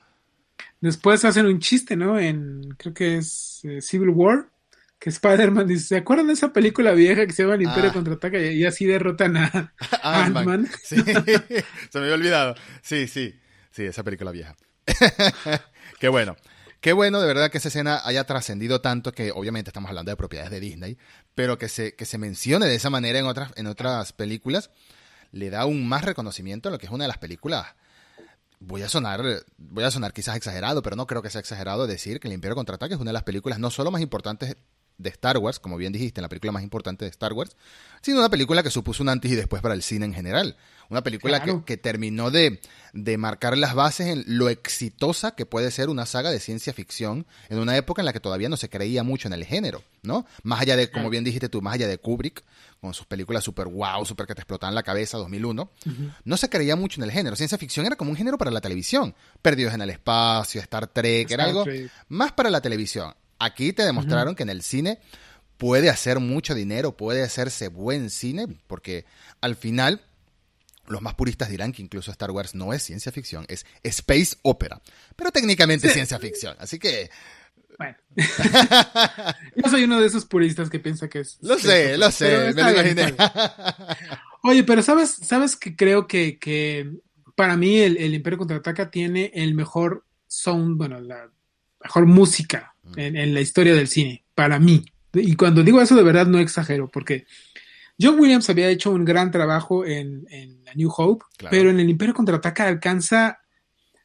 [0.81, 2.19] Después hacen un chiste, ¿no?
[2.19, 4.49] En, creo que es eh, Civil War,
[4.99, 7.95] que Spider-Man dice, ¿se acuerdan de esa película vieja que se llama El Imperio ah.
[7.95, 10.69] Contraataca y, así derrotan a Ant-Man?
[10.83, 10.97] sí,
[11.91, 12.55] se me había olvidado.
[12.83, 13.39] Sí, sí,
[13.71, 14.57] sí, esa película vieja.
[15.99, 16.37] Qué bueno.
[16.81, 20.17] Qué bueno de verdad que esa escena haya trascendido tanto que obviamente estamos hablando de
[20.17, 20.97] propiedades de Disney,
[21.35, 24.71] pero que se, que se mencione de esa manera en otras, en otras películas,
[25.31, 27.67] le da un más reconocimiento a lo que es una de las películas.
[28.61, 29.23] Voy a sonar,
[29.59, 32.55] voy a sonar quizás exagerado, pero no creo que sea exagerado decir que El Imperio
[32.55, 34.57] Contraataque es una de las películas no solo más importantes
[35.01, 37.57] de Star Wars, como bien dijiste, la película más importante de Star Wars,
[38.03, 40.57] sino una película que supuso un antes y después para el cine en general.
[40.91, 42.61] Una película que, terminó de,
[42.93, 47.27] de, marcar las bases en lo exitosa que puede ser una saga de ciencia ficción
[47.49, 50.27] en una época en la que todavía no se creía mucho en el género, ¿no?
[50.43, 52.43] Más allá de, como bien dijiste tú, más allá de Kubrick,
[52.81, 55.71] con sus películas super wow, super que te explotaban la cabeza, 2001,
[56.25, 57.37] no se creía mucho en el género.
[57.37, 59.15] Ciencia ficción era como un género para la televisión.
[59.43, 61.65] Perdidos en el espacio, Star Trek, era algo
[62.09, 63.15] más para la televisión.
[63.41, 64.99] Aquí te demostraron que en el cine
[65.57, 69.07] puede hacer mucho dinero, puede hacerse buen cine, porque
[69.41, 70.03] al final
[70.87, 74.83] los más puristas dirán que incluso Star Wars no es ciencia ficción, es space opera,
[75.17, 76.55] pero técnicamente es ciencia ficción.
[76.59, 77.11] Así que
[77.79, 77.97] Bueno.
[79.57, 81.39] Yo soy uno de esos puristas que piensa que es.
[81.41, 83.15] Lo sé, lo sé, me lo imaginé.
[84.43, 86.91] Oye, pero sabes, sabes que creo que, que
[87.37, 91.31] para mí el, el, Imperio Contraataca tiene el mejor sound, bueno, la
[91.83, 92.75] mejor música.
[92.97, 94.85] En, en, la historia del cine, para mí.
[95.13, 97.27] Y cuando digo eso de verdad no exagero, porque
[98.01, 101.51] John Williams había hecho un gran trabajo en, en A New Hope, claro.
[101.51, 103.41] pero en el Imperio Contraataca alcanza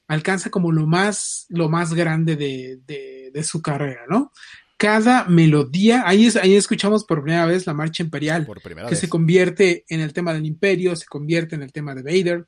[0.08, 4.32] alcanza como lo más, lo más grande de, de, de su carrera, ¿no?
[4.78, 9.00] Cada melodía, ahí, es, ahí escuchamos por primera vez la marcha imperial, que vez.
[9.00, 12.46] se convierte en el tema del imperio, se convierte en el tema de Vader,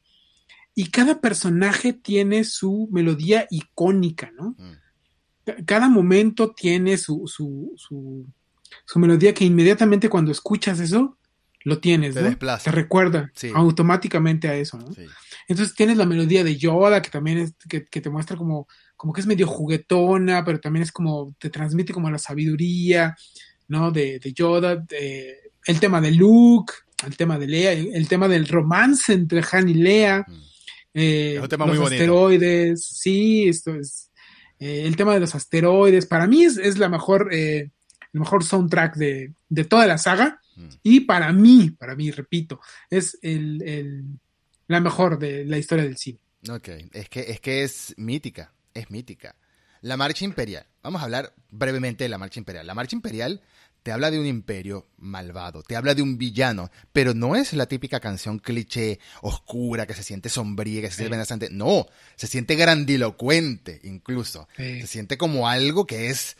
[0.75, 4.55] y cada personaje tiene su melodía icónica, ¿no?
[4.57, 4.73] Mm.
[5.65, 8.25] Cada momento tiene su, su, su,
[8.85, 11.17] su, melodía que inmediatamente cuando escuchas eso,
[11.63, 12.27] lo tienes, te ¿no?
[12.27, 12.65] Desplaza.
[12.65, 13.51] Te recuerda sí.
[13.53, 14.91] automáticamente a eso, ¿no?
[14.93, 15.05] Sí.
[15.47, 19.13] Entonces tienes la melodía de Yoda, que también es, que, que, te muestra como, como
[19.13, 23.15] que es medio juguetona, pero también es como, te transmite como la sabiduría,
[23.67, 23.91] ¿no?
[23.91, 26.73] De, de Yoda, de, el tema de Luke,
[27.05, 30.99] el tema de Lea, el, el, tema del romance entre Han y Lea, Mm.
[30.99, 32.01] eh, Es un tema los muy bonito.
[32.03, 34.06] asteroides, sí, esto es,
[34.59, 37.71] eh, el tema de los asteroides, para mí es, es la mejor, eh,
[38.13, 40.69] el mejor soundtrack de, de toda la saga, Mm.
[40.81, 44.05] y para mí, para mí, repito, es el, el
[44.67, 46.19] la mejor de la historia del cine.
[46.49, 49.35] Ok, es que, es que es mítica, es mítica.
[49.81, 50.65] La marcha imperial.
[50.81, 52.65] Vamos a hablar brevemente de la marcha imperial.
[52.65, 53.41] La marcha imperial
[53.87, 57.67] te habla de un imperio malvado, te habla de un villano, pero no es la
[57.67, 61.47] típica canción cliché, oscura, que se siente sombría, que se siente amenazante.
[61.49, 64.49] No, se siente grandilocuente incluso.
[64.57, 64.81] Sí.
[64.81, 66.35] Se siente como algo que es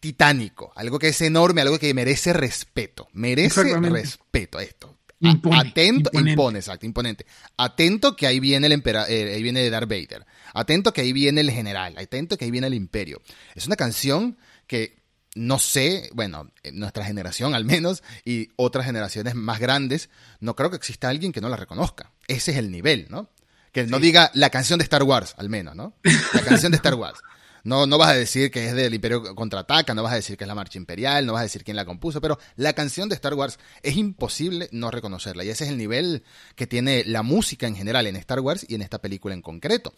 [0.00, 3.06] titánico, algo que es enorme, algo que merece respeto.
[3.12, 4.98] Merece respeto esto.
[5.20, 6.30] Impone, Atento, imponente.
[6.32, 7.26] impone, exacto, imponente.
[7.58, 10.26] Atento que ahí viene el empera, eh, ahí viene Darth Vader.
[10.52, 11.96] Atento que ahí viene el general.
[11.96, 13.22] Atento que ahí viene el imperio.
[13.54, 15.01] Es una canción que
[15.34, 20.70] no sé, bueno, en nuestra generación al menos y otras generaciones más grandes, no creo
[20.70, 22.10] que exista alguien que no la reconozca.
[22.28, 23.30] Ese es el nivel, ¿no?
[23.72, 24.02] Que no Sí.
[24.02, 25.94] diga la canción de Star Wars, al menos, ¿no?
[26.34, 27.18] La canción de Star Wars.
[27.64, 30.42] No, no vas a decir que es del Imperio Contraataca, no vas a decir que
[30.44, 33.14] es la Marcha Imperial, no vas a decir quién la compuso, pero la canción de
[33.14, 35.44] Star Wars es imposible no reconocerla.
[35.44, 36.24] Y ese es el nivel
[36.56, 39.94] que tiene la música en general en Star Wars y en esta película en concreto.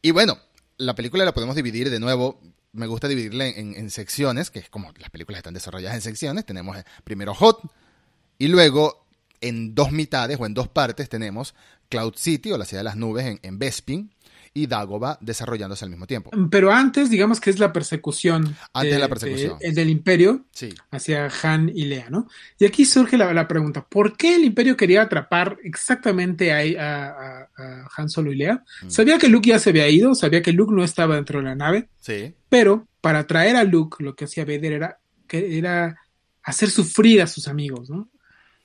[0.00, 0.38] Y bueno,
[0.78, 2.40] la película la podemos dividir de nuevo.
[2.72, 6.46] Me gusta dividirla en, secciones, que es como las películas están desarrolladas en secciones.
[6.46, 7.60] Tenemos eh, primero Hot
[8.38, 9.04] y luego
[9.40, 11.54] en dos mitades o en dos partes tenemos
[11.88, 14.10] Cloud City o la ciudad de las nubes en, en Bespin
[14.54, 16.30] y Dagoba desarrollándose al mismo tiempo.
[16.50, 19.58] Pero antes, digamos que es la persecución, Antes de la persecución.
[19.58, 20.74] de- del imperio Sí.
[20.90, 22.28] hacia Han y Lea, ¿no?
[22.58, 27.08] Y aquí surge la, la pregunta, ¿por qué el imperio quería atrapar exactamente a, a-
[27.08, 28.62] a- a Han Solo y Lea?
[28.82, 28.90] Mm.
[28.90, 31.54] Sabía que Luke ya se había ido, sabía que Luke no estaba dentro de la
[31.54, 32.34] nave, Sí.
[32.48, 35.96] pero para traer a Luke lo que hacía Vader era, que era
[36.42, 38.10] hacer sufrir a sus amigos, ¿no?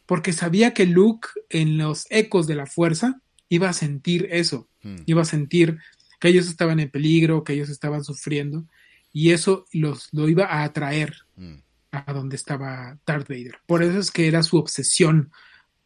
[0.06, 4.96] Porque sabía que Luke en los ecos de la fuerza iba a sentir eso, Mm.
[5.06, 5.78] iba a sentir
[6.20, 8.66] que ellos estaban en peligro, que ellos estaban sufriendo,
[9.12, 11.56] y eso los, lo iba a atraer Mm.
[11.92, 13.60] a donde estaba Darth Vader.
[13.66, 15.32] Por eso es que era su obsesión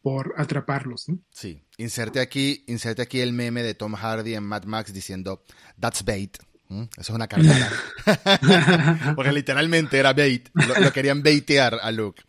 [0.02, 1.06] por atraparlos.
[1.30, 1.62] Sí.
[1.78, 5.44] Inserte aquí, inserte aquí el meme de Tom Hardy en Mad Max diciendo
[5.78, 6.38] That's bait.
[6.68, 6.82] ¿Mm?
[6.96, 7.70] Eso es una carnada.
[9.14, 10.48] Porque literalmente era bait.
[10.54, 12.22] Lo, lo querían baitear a Luke.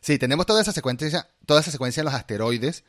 [0.00, 2.84] Sí, tenemos toda esa secuencia, toda esa secuencia en los asteroides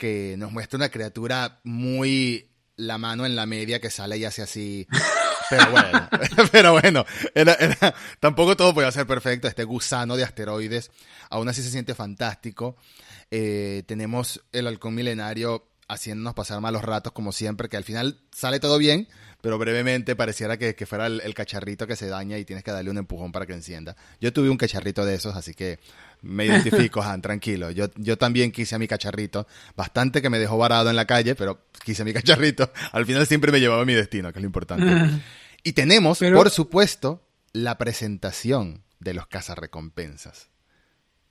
[0.00, 4.42] que nos muestra una criatura muy la mano en la media que sale y hace
[4.42, 4.88] así.
[5.50, 6.08] Pero bueno,
[6.52, 9.48] pero bueno, era, era- tampoco todo podía ser perfecto.
[9.48, 10.92] Este gusano de asteroides,
[11.28, 12.76] aún así se siente fantástico.
[13.32, 18.60] Eh, tenemos el halcón milenario haciéndonos pasar malos ratos como siempre, que al final sale
[18.60, 19.08] todo bien,
[19.40, 22.70] pero brevemente pareciera que, que fuera el, el cacharrito que se daña y tienes que
[22.70, 23.96] darle un empujón para que encienda.
[24.20, 25.78] Yo tuve un cacharrito de esos, así que
[26.22, 27.70] me identifico, Han, tranquilo.
[27.70, 31.34] Yo, yo también quise a mi cacharrito, bastante que me dejó varado en la calle,
[31.34, 32.70] pero quise a mi cacharrito.
[32.92, 34.84] Al final siempre me llevaba a mi destino, que es lo importante.
[35.62, 37.22] Y tenemos, Pero- por supuesto,
[37.52, 40.48] la presentación de los cazarrecompensas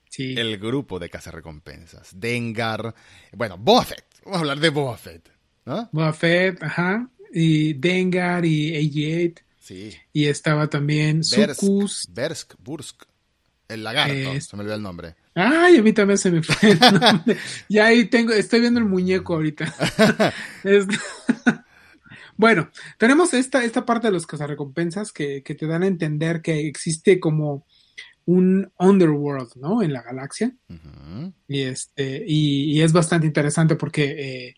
[0.08, 0.34] Sí.
[0.36, 2.10] el grupo de cazarrecompensas.
[2.18, 2.94] Dengar,
[3.32, 4.04] bueno, Boba Fett.
[4.24, 5.28] Vamos a hablar de Boba Fett,
[5.64, 5.88] ¿no?
[5.92, 9.94] Boba Fett, ajá, y Dengar y AG-8, Sí.
[10.12, 12.06] y estaba también Bersk, Sucus.
[12.10, 13.02] Bersk, Bursk.
[13.68, 15.14] El lagarto, Es- se me olvidó el nombre.
[15.34, 17.36] Ay, a mí también se me fue el nombre.
[17.68, 19.72] Ya ahí tengo, estoy viendo el muñeco ahorita.
[22.36, 26.66] Bueno, tenemos esta, esta parte de los cazarrecompensas que, que te dan a entender que
[26.68, 27.66] existe como
[28.32, 29.82] un underworld, ¿no?
[29.82, 30.52] En la galaxia.
[31.48, 34.54] Y este, y, y es bastante interesante porque eh,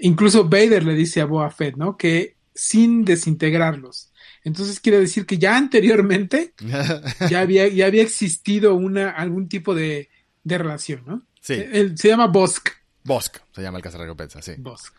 [0.00, 1.96] incluso Vader le dice a Boba Fett, ¿no?
[1.96, 4.12] Que sin desintegrarlos,
[4.44, 6.54] Entonces quiere decir que ya anteriormente
[7.30, 10.08] ya había, ya había existido una, algún tipo de,
[10.44, 11.22] de relación, ¿no?
[11.40, 11.54] Sí.
[11.54, 12.68] El- se llama Bosk.
[13.02, 14.52] Bosk se llama el cazarrecompensa, sí.
[14.58, 14.94] Bosk.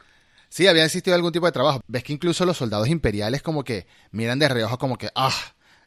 [0.49, 1.81] Sí, había existido algún tipo de trabajo.
[1.87, 5.33] Ves que incluso los soldados imperiales como que miran de reojo como que, ah,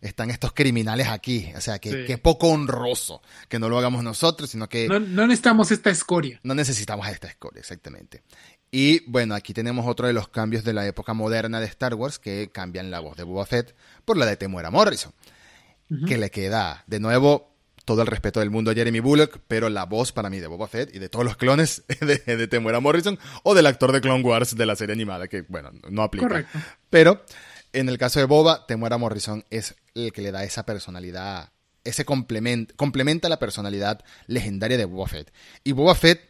[0.00, 1.50] están estos criminales aquí.
[1.56, 2.04] O sea, que, Sí.
[2.06, 6.40] que poco honroso que no lo hagamos nosotros, sino que No, no necesitamos esta escoria.
[6.42, 8.22] no necesitamos esta escoria, exactamente.
[8.70, 12.18] Y bueno, aquí tenemos otro de los cambios de la época moderna de Star Wars
[12.18, 15.12] que cambian la voz de Boba Fett por la de Temuera Morrison.
[16.06, 17.54] Que le queda, de nuevo,
[17.86, 20.68] todo el respeto del mundo a Jeremy Bullock, pero la voz para mí de Boba
[20.68, 24.22] Fett y de todos los clones de, de Temuera Morrison o del actor de Clone
[24.22, 26.28] Wars de la serie animada, que bueno, no aplica.
[26.28, 26.58] Correcto.
[26.90, 27.24] Pero
[27.72, 31.50] en el caso de Boba, Temuera Morrison es el que le da esa personalidad,
[31.84, 35.32] ese complemento, complementa la personalidad legendaria de Boba Fett.
[35.64, 36.20] Y Boba Fett,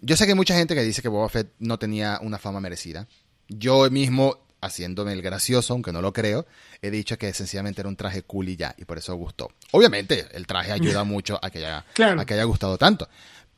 [0.00, 2.60] yo sé que hay mucha gente que dice que Boba Fett no tenía una fama
[2.60, 3.06] merecida.
[3.48, 6.46] Yo mismo, haciéndome el gracioso, aunque no lo creo,
[6.80, 9.50] he dicho que sencillamente era un traje cool y ya, y por eso gustó.
[9.72, 12.20] Obviamente, el traje ayuda mucho a que haya, Claro.
[12.20, 13.08] a que haya gustado tanto.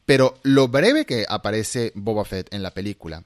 [0.07, 3.23] Pero lo breve que aparece Boba Fett en la película,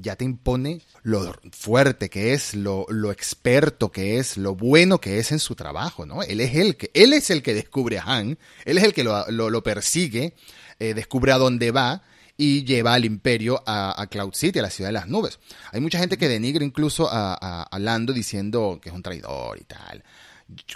[0.00, 5.18] ya te impone lo fuerte que es, lo, lo experto que es, lo bueno que
[5.18, 6.22] es en su trabajo, ¿no?
[6.22, 9.04] Él es el que, él es el que descubre a Han, él es el que
[9.04, 10.34] lo, lo- persigue,
[10.78, 12.02] eh, descubre a dónde va
[12.36, 15.38] y lleva al imperio a, Cloud City, a la ciudad de las nubes.
[15.72, 19.58] Hay mucha gente que denigra incluso a, a- a Lando diciendo que es un traidor
[19.60, 20.02] y tal.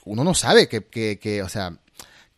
[0.04, 1.76] Uno no sabe que, que, que, o sea,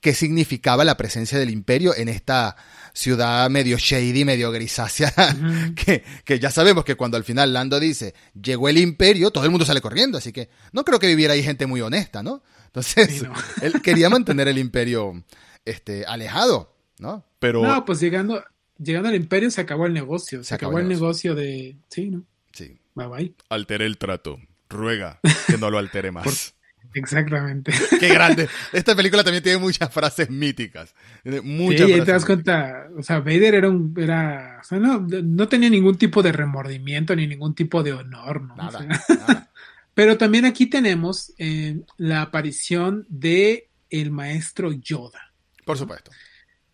[0.00, 2.56] qué significaba la presencia del imperio en esta
[2.96, 5.12] ciudad medio shady, medio grisácea,
[5.76, 9.50] que, que ya sabemos que cuando al final Lando dice, llegó el imperio, todo el
[9.50, 12.42] mundo sale corriendo, así que no creo que viviera ahí gente muy honesta, ¿no?
[12.66, 13.34] Entonces, Sí, no.
[13.62, 15.22] él quería mantener el imperio
[15.66, 17.24] este, alejado, ¿no?
[17.38, 18.42] Pero, No, pues llegando,
[18.78, 20.38] llegando al imperio se acabó el negocio.
[20.38, 21.76] Se, Se acabó acabó, el el negocio de.
[21.90, 22.24] Sí, ¿no?
[22.52, 23.34] sí, Bye bye.
[23.50, 24.38] alteré el trato,
[24.70, 26.54] ruega que no lo altere más.
[26.98, 27.72] Exactamente.
[28.00, 28.48] Qué grande.
[28.72, 30.94] Esta película también tiene muchas frases míticas.
[31.42, 34.64] Muchas Sí, y ahí frases te das cuenta, o sea, Vader era un, era, o
[34.64, 38.60] sea, no, no tenía ningún tipo de remordimiento ni ningún tipo de honor, ¿no?
[38.62, 39.50] O Nada, sea, nada.
[39.94, 46.12] pero también aquí tenemos eh, la aparición de el maestro Yoda, Por supuesto.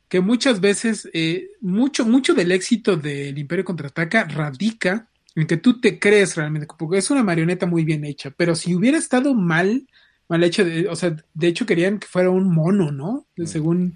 [0.08, 5.80] que muchas veces, eh, mucho, mucho del éxito del Imperio Contraataca radica en que tú
[5.80, 9.88] te crees realmente, porque es una marioneta muy bien hecha, pero si hubiera estado mal,
[10.28, 13.26] mal hecho, de- o sea, de hecho querían que fuera un mono, ¿no?
[13.36, 13.46] Mm.
[13.46, 13.94] Según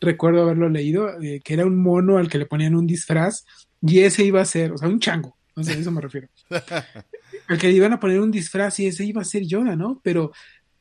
[0.00, 3.44] recuerdo haberlo leído, eh, que era un mono al que le ponían un disfraz
[3.80, 6.28] y ese iba a ser, o sea, un chango, no sé, a eso me refiero.
[7.48, 10.00] al que le iban a poner un disfraz y ese iba a ser Yoda, ¿no?
[10.02, 10.32] Pero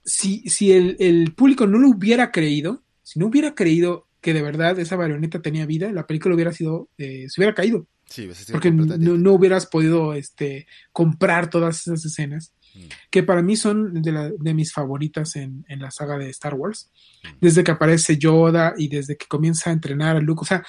[0.03, 4.41] si, si el, el público no lo hubiera creído, si no hubiera creído que de
[4.41, 8.53] verdad esa marioneta tenía vida, la película hubiera sido, eh, se hubiera caído, Sí, sido
[8.53, 8.85] porque no,
[9.17, 12.53] no hubieras podido este, comprar todas esas escenas.
[13.09, 16.53] Que para mí son de, la- de mis favoritas en, en la saga de Star
[16.55, 16.89] Wars,
[17.23, 17.27] Mm.
[17.41, 20.63] desde que aparece Yoda y desde que comienza a entrenar a Luke, o sea,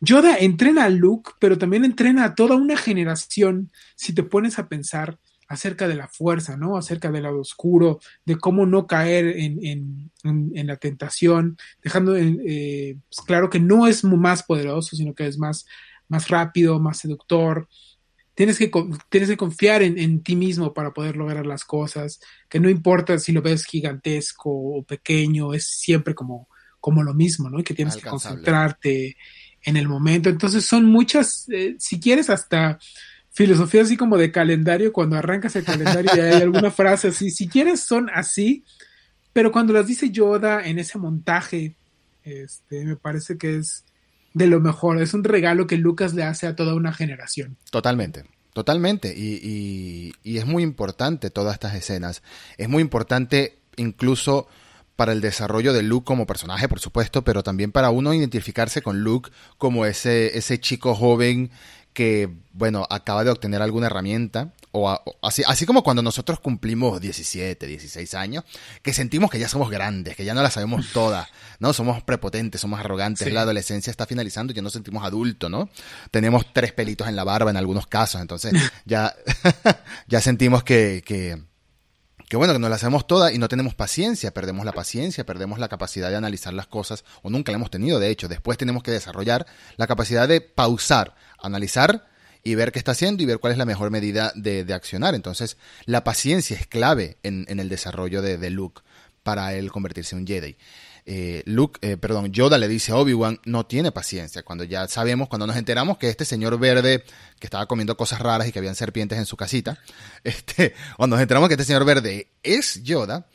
[0.00, 4.68] Yoda entrena a Luke, pero también entrena a toda una generación, si te pones a
[4.68, 6.76] pensar acerca de la fuerza, ¿no?
[6.76, 10.10] Acerca del lado oscuro, de cómo no caer en, en-
[10.54, 15.38] en- la tentación, dejando eh, pues, claro que no es más poderoso, sino que es
[15.38, 15.66] más,
[16.08, 17.68] más rápido, más seductor.
[18.34, 18.70] Tienes que,
[19.08, 23.18] tienes que confiar en, en ti mismo para poder lograr las cosas, que no importa
[23.18, 26.48] si lo ves gigantesco o pequeño, es siempre como,
[26.80, 27.60] como lo mismo, ¿no?
[27.60, 29.16] Y que tienes que concentrarte
[29.62, 30.28] en el momento.
[30.28, 32.78] Entonces son muchas, eh, si quieres hasta
[33.30, 37.48] filosofía así como de calendario, cuando arrancas el calendario y hay alguna frase así, si
[37.48, 38.64] quieres son así,
[39.32, 41.74] pero cuando las dice Yoda en ese montaje,
[42.22, 43.84] este, me parece que es
[44.34, 47.56] de lo mejor, es un regalo que Lucas le hace a toda una generación.
[47.70, 49.14] Totalmente, totalmente.
[49.16, 52.22] Y, y- y es muy importante todas estas escenas.
[52.58, 54.46] Es muy importante incluso
[54.96, 59.00] para el desarrollo de Luke como personaje, por supuesto, pero también para uno identificarse con
[59.02, 61.50] Luke como ese, ese chico joven
[61.92, 66.40] que, bueno, acaba de obtener alguna herramienta, o, a- o así, así como cuando nosotros
[66.40, 68.44] cumplimos 17, 16 años,
[68.82, 71.28] que sentimos que ya somos grandes, que ya no la sabemos todas,
[71.60, 71.72] ¿no?
[71.72, 73.32] Somos prepotentes, somos arrogantes, Sí.
[73.32, 75.68] la adolescencia está finalizando, ya nos sentimos adultos, ¿no?
[76.10, 78.52] Tenemos tres pelitos en la barba en algunos casos, entonces
[78.84, 79.14] ya,
[80.08, 81.40] ya sentimos que, que,
[82.28, 85.58] que bueno, que nos la hacemos toda y no tenemos paciencia, perdemos la paciencia, perdemos
[85.58, 88.82] la capacidad de analizar las cosas, o nunca la hemos tenido, de hecho, después tenemos
[88.82, 92.06] que desarrollar la capacidad de pausar, analizar
[92.44, 95.14] y ver qué está haciendo y ver cuál es la mejor medida de, de accionar.
[95.14, 98.82] Entonces, la paciencia es clave en, en el desarrollo de, de Luke
[99.22, 100.56] para él convertirse en un Jedi.
[101.06, 104.42] eh, Luke, eh, perdón, Yoda le dice a Obi-Wan, no tiene paciencia.
[104.42, 107.04] Cuando ya sabemos, cuando nos enteramos que este señor verde
[107.40, 109.78] que estaba comiendo cosas raras y que habían serpientes en su casita,
[110.24, 113.26] este, cuando nos enteramos que este señor verde es Yoda,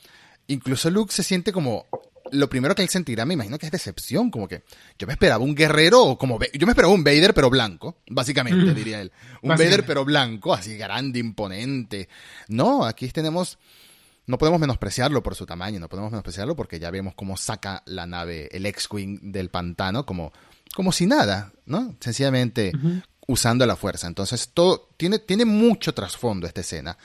[0.48, 1.88] incluso Luke se siente como
[2.32, 4.63] lo primero que él sentirá, me imagino que es decepción, como que
[4.98, 9.02] yo me esperaba un guerrero, como yo me esperaba un Vader pero blanco, básicamente, diría
[9.02, 9.12] él.
[9.42, 12.10] Un Vader pero blanco, así grande, imponente.
[12.48, 13.58] No, aquí tenemos,
[14.26, 18.06] no podemos menospreciarlo por su tamaño, no podemos menospreciarlo porque ya vemos cómo saca la
[18.06, 20.32] nave, el X-Wing del pantano, como,
[20.74, 21.96] como si nada, ¿no?
[22.00, 22.72] Sencillamente
[23.30, 24.08] usando la fuerza.
[24.08, 26.98] Entonces, todo tiene, tiene mucho trasfondo esta escena.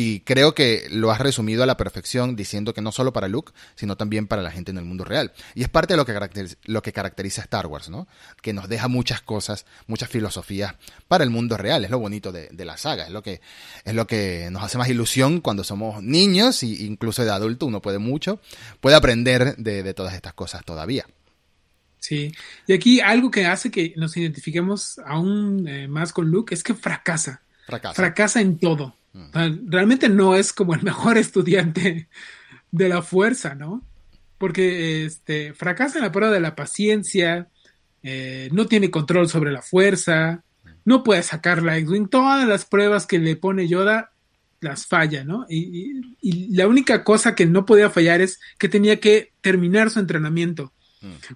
[0.00, 3.52] Y creo que lo has resumido a la perfección diciendo que no solo para Luke,
[3.74, 5.32] sino también para la gente en el mundo real.
[5.56, 8.06] Y es parte de lo que caracteriza, lo que caracteriza a Star Wars, ¿no?
[8.40, 10.76] Que nos deja muchas cosas, muchas filosofías
[11.08, 11.84] para el mundo real.
[11.84, 13.40] Es lo bonito de, la saga, es lo, que,
[13.84, 17.82] es lo que nos hace más ilusión cuando somos niños e incluso de adulto uno
[17.82, 18.40] puede mucho,
[18.80, 21.06] puede aprender de, todas estas cosas todavía.
[21.98, 22.30] Sí,
[22.68, 26.74] y aquí algo que hace que nos identifiquemos aún eh, más con Luke es que
[26.74, 27.42] fracasa.
[27.66, 27.94] Fracasa.
[27.94, 32.08] Fracasa en todo realmente no es como el mejor estudiante
[32.70, 33.84] de la fuerza, ¿no?
[34.38, 37.48] Porque este, fracasa en la prueba de la paciencia,
[38.02, 40.44] eh, no tiene control sobre la fuerza,
[40.84, 42.08] no puede sacar la X-Wing.
[42.08, 44.12] Todas las pruebas que le pone Yoda
[44.60, 45.46] las falla, ¿no?
[45.48, 46.00] Y,
[46.54, 50.72] la única cosa que no podía fallar es que tenía que terminar su entrenamiento.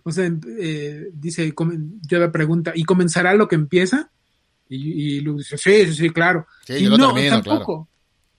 [0.02, 1.54] O sea, eh, dice,
[2.08, 4.10] Yoda pregunta, ¿y comenzará lo que empieza?
[4.74, 6.46] Y, y dice, sí, sí, claro.
[6.68, 7.88] y no, tampoco.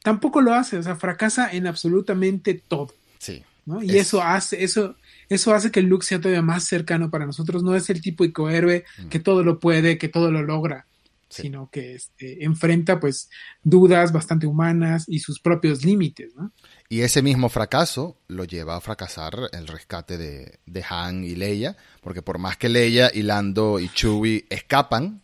[0.02, 2.94] Tampoco lo hace, o sea, fracasa en absolutamente todo.
[3.20, 3.44] Sí.
[3.82, 4.96] Y eso hace, eso,
[5.30, 7.64] eso hace que Luke sea todavía más cercano para nosotros.
[7.64, 9.08] No es el tipo de héroe mm.
[9.08, 10.86] que todo lo puede, que todo lo logra,
[11.30, 13.30] sino que este, enfrenta pues
[13.64, 16.52] dudas bastante humanas y sus propios límites, ¿no?
[16.90, 21.76] Y ese mismo fracaso lo lleva a fracasar el rescate de, de Han y Leia,
[22.02, 25.23] porque por más que Leia y Lando y Chewie escapan,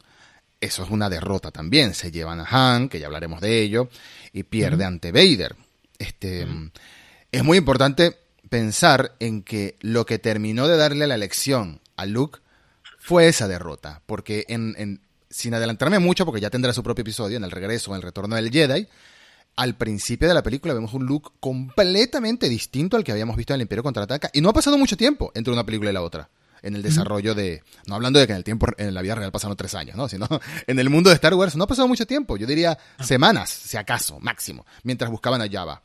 [0.62, 1.94] eso es una derrota también.
[1.94, 3.90] Se llevan a Han, que ya hablaremos de ello,
[4.34, 5.56] y pierde ante Vader.
[5.98, 6.48] Este,
[7.32, 8.18] Es muy importante
[8.50, 12.40] pensar en que lo que terminó de darle la lección a Luke
[12.98, 17.44] fue esa derrota, porque en, sin adelantarme mucho, porque ya tendrá su propio episodio en
[17.44, 18.88] el regreso, en el retorno del Jedi,
[19.56, 23.56] al principio de la película vemos un Luke completamente distinto al que habíamos visto en
[23.56, 26.30] el Imperio Contraataca, y no ha pasado mucho tiempo entre una película y la otra
[26.62, 29.32] en el desarrollo de, no hablando de que en el tiempo, en la vida real
[29.32, 30.08] pasaron tres años, ¿no?
[30.08, 30.28] Sino
[30.68, 33.04] en el mundo de Star Wars no ha pasado mucho tiempo, yo diría ah.
[33.04, 35.82] semanas, si acaso, máximo, mientras buscaban a Java.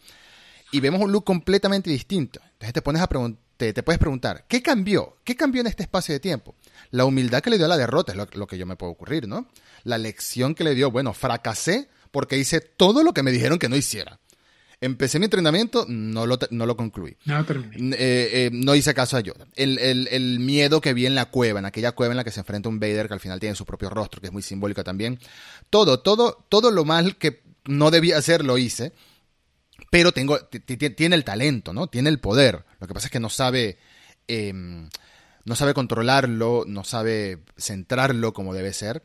[0.72, 2.40] Y vemos un look completamente distinto.
[2.42, 3.08] Entonces te pones a
[3.56, 5.18] te, te, puedes preguntar, ¿qué cambió?
[5.22, 6.56] ¿Qué cambió en este espacio de tiempo?
[6.90, 8.90] La humildad que le dio a la derrota es lo, lo que yo me puedo
[8.90, 9.46] ocurrir, ¿no?
[9.84, 13.68] La lección que le dio, bueno, fracasé porque hice todo lo que me dijeron que
[13.68, 14.20] no hiciera.
[14.80, 17.16] Empecé mi entrenamiento, no lo, no lo concluí.
[17.24, 19.46] No, eh, eh, no hice caso a Yoda.
[19.54, 22.68] El, miedo que vi en la cueva, en aquella cueva en la que se enfrenta
[22.68, 25.18] un Vader que al final tiene su propio rostro, que es muy simbólico también.
[25.70, 28.92] Todo, todo, todo lo mal que no debía hacer lo hice.
[29.90, 31.86] Pero tengo, tiene el talento, ¿no?
[31.86, 32.64] Tiene el poder.
[32.80, 33.78] Lo que pasa es que no sabe,
[34.26, 34.88] em,
[35.44, 39.04] no sabe controlarlo, no sabe centrarlo como debe ser.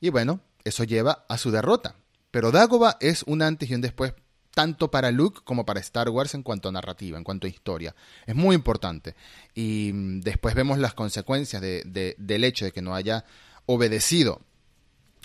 [0.00, 1.96] Y bueno, eso lleva a su derrota.
[2.30, 4.12] Pero Dagobah es un antes y un después
[4.56, 7.94] tanto para Luke como para Star Wars en cuanto a narrativa, en cuanto a historia.
[8.24, 9.14] Es muy importante.
[9.54, 13.26] Y mm, después vemos las consecuencias del hecho de que no haya
[13.66, 14.40] obedecido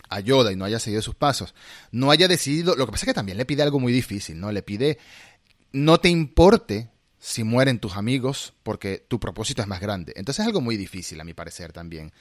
[0.09, 1.55] a Yoda y no haya seguido sus pasos.
[1.93, 4.51] No haya decidido, lo que pasa es que también le pide algo muy difícil, ¿no?
[4.51, 4.97] Le pide,
[5.71, 10.11] no te importe si mueren tus amigos porque tu propósito es más grande.
[10.17, 12.11] Entonces es algo muy difícil a mi parecer también.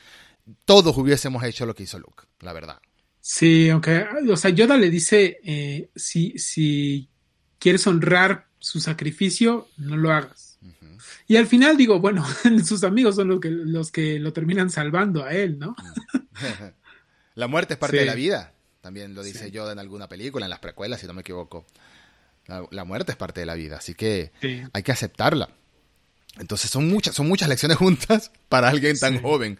[0.65, 2.81] Todos hubiésemos hecho lo que hizo Luke, la verdad.
[3.21, 7.09] Sí, aunque, o sea, Yoda le dice, eh, si, si
[7.59, 10.59] quieres honrar su sacrificio, no lo hagas.
[11.27, 12.27] Y al final digo, bueno,
[12.65, 15.77] sus amigos son los que, los que lo terminan salvando a él, ¿no?
[17.35, 20.51] la muerte es parte de la vida, también lo dice Yoda en alguna película, en
[20.51, 21.67] las precuelas, si no me equivoco.
[22.71, 24.33] La, muerte es parte de la vida, así que
[24.73, 25.51] hay que aceptarla.
[26.39, 29.59] Entonces son muchas, son muchas lecciones juntas para alguien tan joven.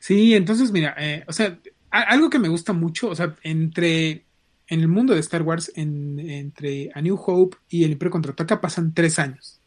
[0.00, 1.58] Sí, entonces mira, eh, o sea,
[1.90, 4.24] algo que me gusta mucho, o sea, entre
[4.68, 8.92] en el mundo de Star Wars, entre A New Hope y el Imperio Contraataca pasan
[8.92, 9.60] tres años.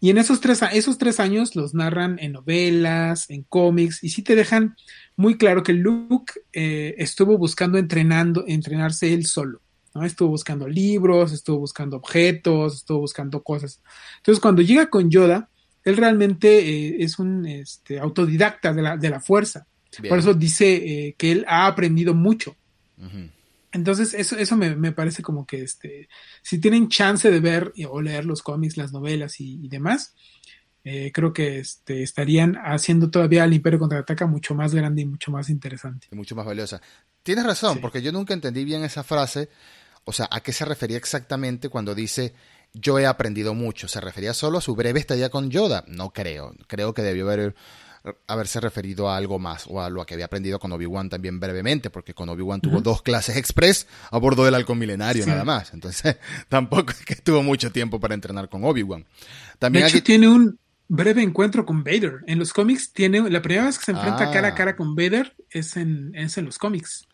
[0.00, 4.22] Y en esos tres, esos tres años los narran en novelas, en cómics, y sí
[4.22, 4.76] te dejan
[5.16, 9.60] muy claro que Luke eh, estuvo buscando entrenando, entrenarse él solo.
[9.94, 10.04] ¿no?
[10.04, 13.82] Estuvo buscando libros, estuvo buscando objetos, estuvo buscando cosas.
[14.18, 15.48] Entonces, cuando llega con Yoda,
[15.82, 19.66] él realmente eh, es un este, autodidacta de la, de la fuerza.
[20.08, 22.56] Por eso dice eh, que él ha aprendido mucho.
[23.72, 26.08] Entonces, eso, eso me, parece como que este,
[26.42, 30.14] si tienen chance de ver o leer los cómics, las novelas y, demás,
[30.84, 35.30] eh, creo que este, estarían haciendo todavía al Imperio Contraataca mucho más grande y mucho
[35.30, 36.08] más interesante.
[36.10, 36.80] Y mucho más valiosa.
[37.22, 39.48] Tienes razón, porque yo nunca entendí bien esa frase,
[40.04, 42.32] o sea, ¿a qué se refería exactamente cuando dice
[42.72, 43.88] yo he aprendido mucho?
[43.88, 45.84] ¿Se refería solo a su breve estadía con Yoda?
[45.88, 47.54] No creo, creo que debió haber
[48.26, 51.90] haberse referido a algo más o a lo que había aprendido con Obi-Wan también brevemente,
[51.90, 55.72] porque con Obi-Wan tuvo dos clases express a bordo del halcón milenario nada más.
[55.74, 56.16] Entonces,
[56.48, 59.04] tampoco es que tuvo mucho tiempo para entrenar con Obi-Wan.
[59.58, 62.20] También de hecho, tiene un breve encuentro con Vader.
[62.26, 64.54] En los cómics tiene la primera vez que se enfrenta cara a ah.
[64.54, 67.06] cara con Vader es en, es en los cómics.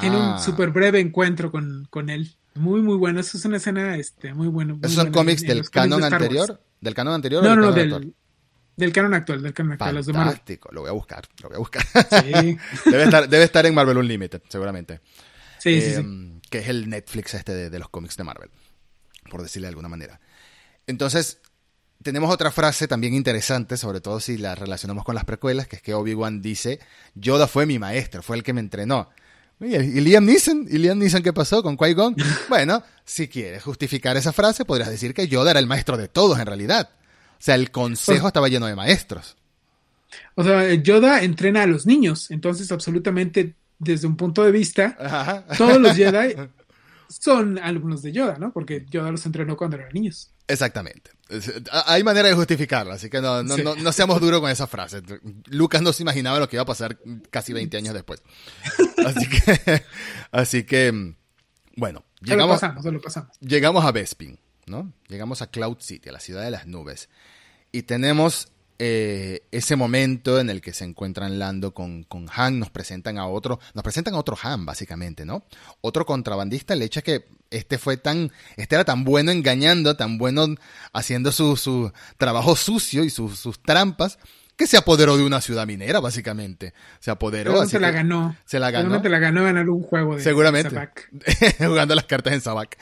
[0.00, 0.38] Tiene un ah.
[0.38, 2.34] súper breve encuentro con, con él.
[2.54, 3.20] Muy, muy bueno.
[3.20, 4.76] Eso es una escena este, muy buena.
[4.82, 6.60] ¿Esos son cómics del canon anterior?
[6.80, 7.42] ¿Del canon anterior?
[7.42, 8.14] No, no, no, del,
[8.80, 10.04] del canon actual, del canon actual.
[10.04, 11.84] Fantástico, lo voy a buscar, lo voy a buscar.
[11.84, 12.58] Sí.
[12.90, 15.00] debe, estar, debe estar en Marvel Unlimited, seguramente.
[15.58, 15.96] Sí, sí, sí.
[15.96, 18.50] Em, que es el Netflix este de, de, los cómics de Marvel,
[19.30, 20.20] por decirle de alguna manera.
[20.86, 21.38] Entonces,
[22.02, 25.82] tenemos otra frase también interesante, sobre todo si la relacionamos con las precuelas, que es
[25.82, 26.80] que Obi-Wan dice,
[27.14, 29.10] Yoda fue mi maestro, fue el que me entrenó.
[29.60, 30.66] ¿Y Liam Neeson?
[30.70, 32.16] ¿Y Liam Neeson qué pasó con Qui-Gon?
[32.48, 36.38] bueno, si quieres justificar esa frase, podrías decir que Yoda era el maestro de todos
[36.38, 36.90] en realidad.
[37.40, 39.36] O sea, el consejo estaba lleno de maestros.
[40.34, 45.80] O sea, Yoda entrena a los niños, entonces absolutamente desde un punto de vista, todos
[45.80, 46.34] los Jedi
[47.08, 48.52] son alumnos de Yoda, ¿no?
[48.52, 50.30] Porque Yoda los entrenó cuando eran niños.
[50.46, 51.12] Exactamente.
[51.86, 55.00] Hay manera de justificarla, así que no, no, seamos duros con esa frase.
[55.46, 56.98] Lucas no se imaginaba lo que iba a pasar
[57.30, 58.22] casi 20 años después.
[59.06, 59.82] Así que,
[60.30, 61.14] así que
[61.74, 63.30] bueno, llegamos, pasamos, lo pasamos.
[63.40, 64.38] llegamos a Bespin.
[64.70, 64.92] ¿No?
[65.08, 67.08] Llegamos a Cloud City, a la ciudad de las nubes,
[67.72, 68.48] y tenemos
[68.78, 73.26] eh, ese momento en el que se encuentran Lando con, con, Han, nos presentan a
[73.26, 75.44] otro, nos presentan a otro Han, básicamente, ¿no?
[75.82, 80.16] Otro contrabandista, el hecho es que este fue tan, este era tan bueno engañando, tan
[80.16, 80.46] bueno
[80.94, 84.18] haciendo su, su trabajo sucio y sus trampas,
[84.60, 86.74] que se apoderó de una ciudad minera, básicamente.
[86.98, 87.66] Se apoderó.
[87.66, 88.36] se la ganó.
[88.44, 88.82] Se la ganó.
[88.82, 90.90] Seguramente la ganó en algún juego de Seguramente.
[91.58, 92.76] Jugando las cartas en Sabak.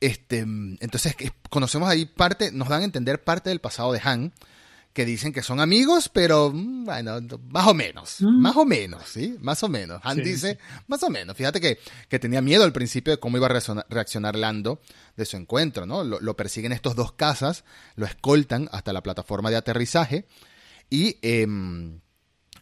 [0.00, 1.16] Este, entonces,
[1.50, 4.32] conocemos ahí parte, nos dan a entender parte del pasado de Han,
[4.92, 7.20] que dicen que son amigos, pero mm, bueno,
[7.50, 8.40] más o menos, mm.
[8.40, 9.36] más o menos, ¿sí?
[9.40, 10.00] Más o menos.
[10.04, 11.36] Han dice, más o menos.
[11.36, 11.78] Fíjate que,
[12.08, 14.80] que, tenía miedo al principio de cómo iba a reaccionar, Lando
[15.16, 16.04] de su encuentro, ¿no?
[16.04, 17.64] Lo, lo, persiguen estos dos casas,
[17.96, 20.26] lo escoltan hasta la plataforma de aterrizaje
[20.90, 21.18] y...
[21.22, 21.46] Eh,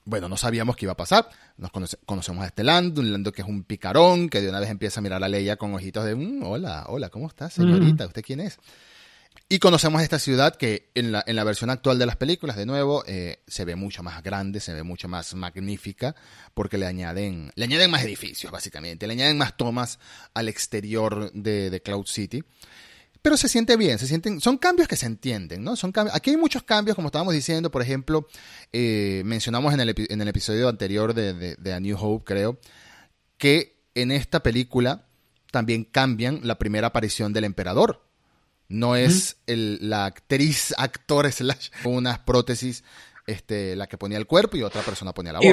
[0.06, 1.28] bueno, no sabíamos qué iba a pasar.
[1.58, 1.70] Nos
[2.06, 5.00] conocemos a este Lando, un Lando que es un picarón, que de una vez empieza
[5.00, 8.06] a mirar a Leia con ojitos de, mm, hola, hola, ¿cómo está, señorita?
[8.06, 8.58] ¿Usted quién es?
[9.48, 12.66] Y conocemos esta ciudad que en la, en la versión actual de las películas, de
[12.66, 16.14] nuevo, eh, se ve mucho más grande, se ve mucho más magnífica,
[16.54, 19.98] porque le añaden, le añaden más edificios, básicamente, le añaden más tomas
[20.34, 22.44] al exterior de, de Cloud City
[23.26, 25.74] pero se siente bien, se sienten, son cambios que se entienden, ¿no?
[25.74, 28.28] Son cambios, aquí hay muchos cambios, como estábamos diciendo, por ejemplo,
[28.72, 32.60] eh, mencionamos en el, en el, episodio anterior de, de, A New Hope, creo,
[33.36, 35.08] que en esta película
[35.50, 38.06] también cambian la primera aparición del emperador.
[38.68, 42.84] No es el, la actriz, actor, slash, con unas prótesis,
[43.26, 45.48] este, la que ponía el cuerpo y otra persona ponía la voz.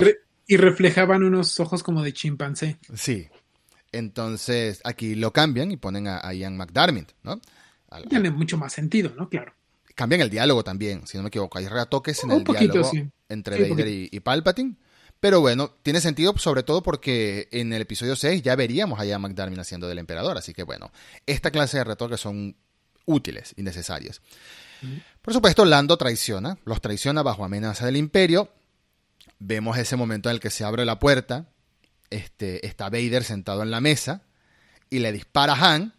[0.46, 2.78] Y, y reflejaban unos ojos como de chimpancé.
[2.94, 3.30] Sí,
[3.94, 7.40] entonces, aquí lo cambian y ponen a, Ian McDermott, ¿no?
[8.10, 9.30] Tiene mucho más sentido, ¿no?
[9.30, 9.54] Claro.
[9.96, 11.58] Cambian el diálogo también, si no me equivoco.
[11.60, 12.92] Hay retoques en el diálogo
[13.30, 14.76] entre Vader y, Palpatine.
[15.20, 19.22] Pero bueno, tiene sentido sobre todo porque en el episodio 6 ya veríamos a Ian
[19.22, 20.38] McDermott haciendo del emperador.
[20.38, 20.92] Así que bueno,
[21.26, 22.58] esta clase de retoques son
[23.06, 24.22] útiles y necesarios.
[25.22, 28.50] Por supuesto, Lando traiciona, los traiciona bajo amenaza del imperio.
[29.40, 31.46] Vemos ese momento en el que se abre la puerta,
[32.10, 34.24] este, está Vader sentado en la mesa
[34.90, 35.94] y le dispara a Han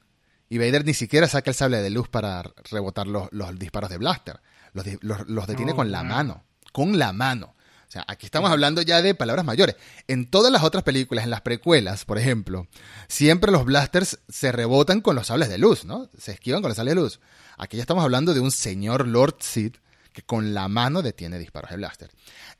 [0.48, 3.28] y Vader ni siquiera saca el sable de luz para rebotar los,
[3.58, 4.40] disparos de Blaster.
[4.72, 6.44] Los, detiene con la mano.
[6.72, 7.54] Con la mano.
[7.88, 9.76] O sea, aquí estamos hablando ya de palabras mayores.
[10.08, 12.66] En todas las otras películas, en las precuelas, por ejemplo,
[13.08, 16.10] siempre los blasters se rebotan con los sables de luz, ¿no?
[16.18, 17.20] Se esquivan con los sables de luz.
[17.56, 19.76] Aquí ya estamos hablando de un señor Lord Sid
[20.12, 22.10] que con la mano detiene disparos de blaster.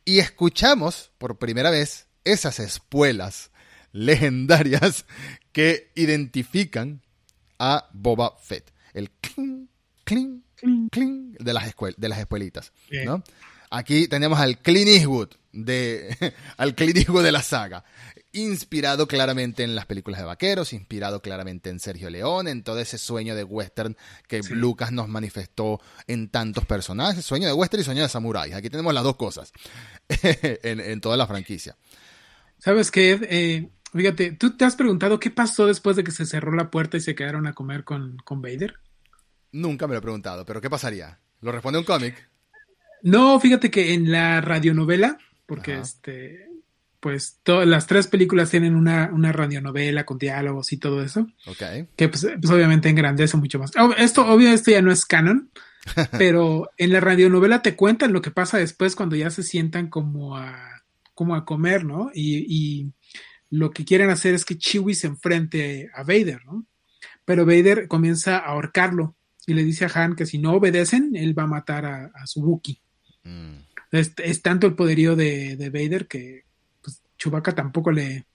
[0.05, 3.51] Y escuchamos por primera vez esas espuelas
[3.93, 5.07] legendarias
[5.53, 7.04] que identifican
[7.59, 8.73] a Boba Fett.
[8.93, 9.69] El cling,
[10.05, 10.43] cling,
[10.91, 12.73] cling, de las, de las espuelitas.
[13.05, 13.23] ¿no?
[13.71, 16.17] Aquí tenemos al Clint Eastwood de,
[16.57, 17.85] al Clint Eastwood de la saga.
[18.33, 22.99] Inspirado claramente en las películas de vaqueros, inspirado claramente en Sergio León, en todo ese
[22.99, 23.97] sueño de western
[24.27, 27.25] que Lucas nos manifestó en tantos personajes.
[27.25, 28.55] Sueño de western y sueño de samuráis.
[28.55, 29.53] Aquí tenemos las dos cosas
[30.09, 31.77] en, en toda la franquicia.
[32.59, 33.19] ¿Sabes qué?
[33.29, 36.97] Eh, fíjate, ¿tú te has preguntado qué pasó después de que se cerró la puerta
[36.97, 38.75] y se quedaron a comer con, con Vader?
[39.53, 41.21] Nunca me lo he preguntado, pero ¿qué pasaría?
[41.41, 42.29] ¿Lo responde un cómic?
[43.03, 45.83] No, fíjate que en la radionovela, porque Ajá.
[45.83, 46.49] este,
[47.01, 51.63] pues todas las tres películas tienen una, una radionovela con diálogos y todo eso, Ok.
[51.97, 53.73] que pues, pues, obviamente engrandece mucho más.
[53.99, 55.51] Esto, obvio, esto ya no es canon,
[56.19, 60.39] pero en la radionovela te cuentan lo que pasa después cuando ya se sientan como
[60.39, 60.83] a,
[61.13, 62.11] como a comer, ¿no?
[62.15, 62.93] Y, y
[63.51, 66.67] lo que quieren hacer es que Chewie se enfrente a Vader, ¿no?
[67.25, 69.17] Pero Vader comienza a ahorcarlo
[69.47, 72.27] y le dice a Han que si no obedecen, él va a matar a, a
[72.27, 72.81] su Wookiee.
[73.25, 73.57] Mm.
[73.93, 76.45] Es, es tanto el poderío de, de Vader que
[76.83, 78.27] pues, Chewbacca tampoco le,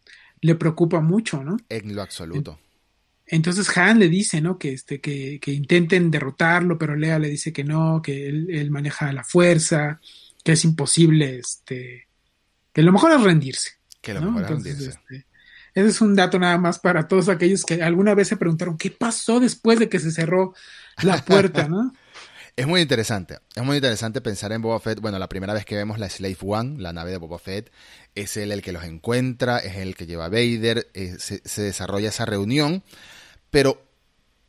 [0.42, 1.58] le preocupa mucho, ¿no?
[1.68, 2.60] En lo absoluto.
[3.26, 4.58] Entonces Han le dice, ¿no?
[4.58, 8.72] Que, este, que, que intenten derrotarlo, pero Lea le dice que no, que él, él
[8.72, 10.00] maneja la fuerza,
[10.44, 12.08] que es imposible, este,
[12.74, 13.79] que lo mejor es rendirse.
[14.02, 14.32] Que lo ¿no?
[14.32, 15.26] mejor es Entonces, este,
[15.74, 18.92] ese es un dato nada más para todos aquellos que alguna vez se preguntaron qué
[18.92, 20.54] pasó después de que se cerró
[21.02, 21.94] la puerta, ¿no?
[22.56, 23.38] Es muy interesante.
[23.56, 25.00] Es muy interesante pensar en Boba Fett.
[25.00, 27.72] Bueno, la primera vez que vemos la Slave One, la nave de Boba Fett,
[28.16, 31.62] es él el que los encuentra, es el que lleva a Vader, eh, se, se
[31.62, 32.84] desarrolla esa reunión.
[33.50, 33.82] Pero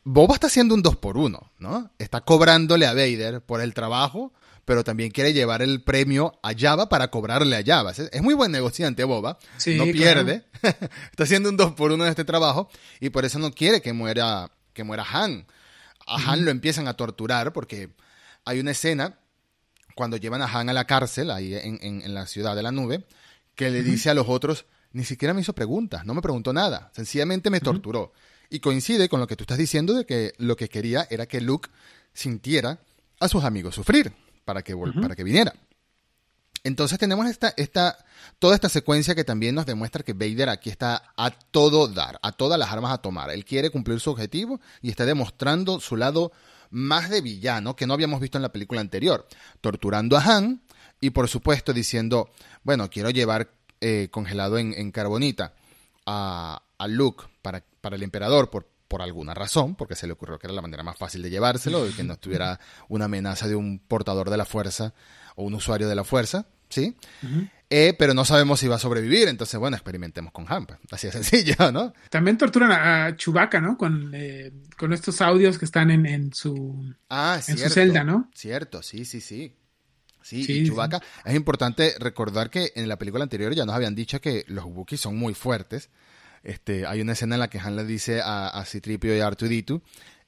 [0.03, 1.93] Boba está haciendo un dos por uno, ¿no?
[2.01, 4.33] Está cobrándole a Vader por el trabajo,
[4.71, 7.91] pero también quiere llevar el premio a Java para cobrarle a Java.
[7.91, 9.93] Es, muy buen negociante Boba, Sí, no claro.
[9.99, 10.45] pierde,
[11.11, 13.93] está haciendo un dos por uno en este trabajo y por eso no quiere que
[13.93, 15.45] muera, que muera Han.
[16.07, 17.91] A Han lo empiezan a torturar porque
[18.45, 19.19] hay una escena
[19.97, 22.71] cuando llevan a Han a la cárcel, ahí en, en- en la ciudad de la
[22.71, 23.05] nube,
[23.57, 26.93] que le dice a los otros, ni siquiera me hizo preguntas, no me preguntó nada,
[26.95, 28.13] sencillamente me torturó.
[28.51, 31.41] Y coincide con lo que tú estás diciendo de que lo que quería era que
[31.41, 31.71] Luke
[32.15, 32.79] sintiera
[33.19, 34.13] a sus amigos sufrir
[34.51, 35.55] para que, para que viniera.
[36.65, 37.97] Entonces tenemos esta, esta,
[38.41, 42.33] toda esta secuencia que también nos demuestra que Vader aquí está a todo dar, a
[42.33, 43.31] todas las armas a tomar.
[43.31, 46.33] Él quiere cumplir su objetivo y está demostrando su lado
[46.71, 49.25] más de villano que no habíamos visto en la película anterior,
[49.61, 50.63] torturando a Han
[51.01, 52.31] y por supuesto diciendo,
[52.65, 55.55] bueno, quiero llevar eh, congelado en, en carbonita
[56.07, 60.37] a, a Luke para, para el emperador por, por alguna razón, porque se le ocurrió
[60.41, 63.55] que era la manera más fácil de llevárselo y que no estuviera una amenaza de
[63.55, 64.93] un portador de la fuerza
[65.37, 66.97] o un usuario de la fuerza, ¿sí?
[67.71, 71.13] Eh, pero no sabemos si va a sobrevivir, entonces bueno, experimentemos con Han, así de
[71.13, 71.93] sencillo, ¿no?
[72.11, 73.79] También torturan a, a Chewbacca, ¿no?
[73.79, 77.69] Con, eh, con estos audios que están en, en su Ah, en cierto.
[77.69, 78.29] su celda, ¿no?
[78.35, 79.55] Cierto, sí, sí, sí.
[80.21, 80.67] Sí, Sí, y sí.
[80.67, 84.65] Chewbacca, es importante recordar que en la película anterior ya nos habían dicho que los
[84.65, 85.91] Wookiees son muy fuertes.
[86.43, 89.29] Este, hay una escena en la que Han le dice a, a Citripio y a
[89.31, 89.83] R2D2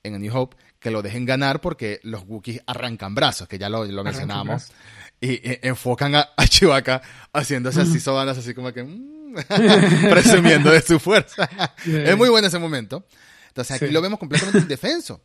[0.05, 3.69] en A New Hope que lo dejen ganar porque los Wookiees arrancan brazos, que ya
[3.69, 4.73] lo, lo mencionamos.
[5.21, 7.01] Y, y enfocan a, a Chewbacca
[7.33, 9.35] haciéndose así sobanas, así como que mm,
[10.11, 11.49] presumiendo de su fuerza.
[11.87, 13.07] Es muy bueno ese momento.
[13.49, 13.93] Entonces aquí Sí.
[13.93, 15.23] lo vemos completamente indefenso.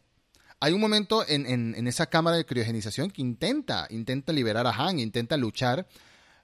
[0.60, 4.72] Hay un momento en, en- en esa cámara de criogenización que intenta, intenta liberar a
[4.72, 5.88] Han, intenta luchar,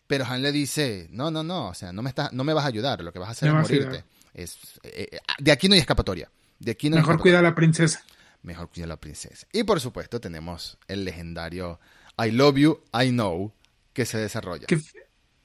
[0.08, 2.68] pero Han le dice, no, no, no, o sea, no me, no me vas a
[2.68, 4.04] ayudar, lo que vas a hacer es morirte.
[4.34, 6.30] Es, eh, eh, de aquí no hay escapatoria.
[6.60, 8.04] De aquí no Mejor cuida a la princesa.
[8.42, 9.48] Mejor cuida a la princesa.
[9.52, 11.80] Y por supuesto tenemos el legendario
[12.18, 13.54] I love you, I know,
[13.94, 14.68] que se desarrolla.
[14.68, 14.80] Que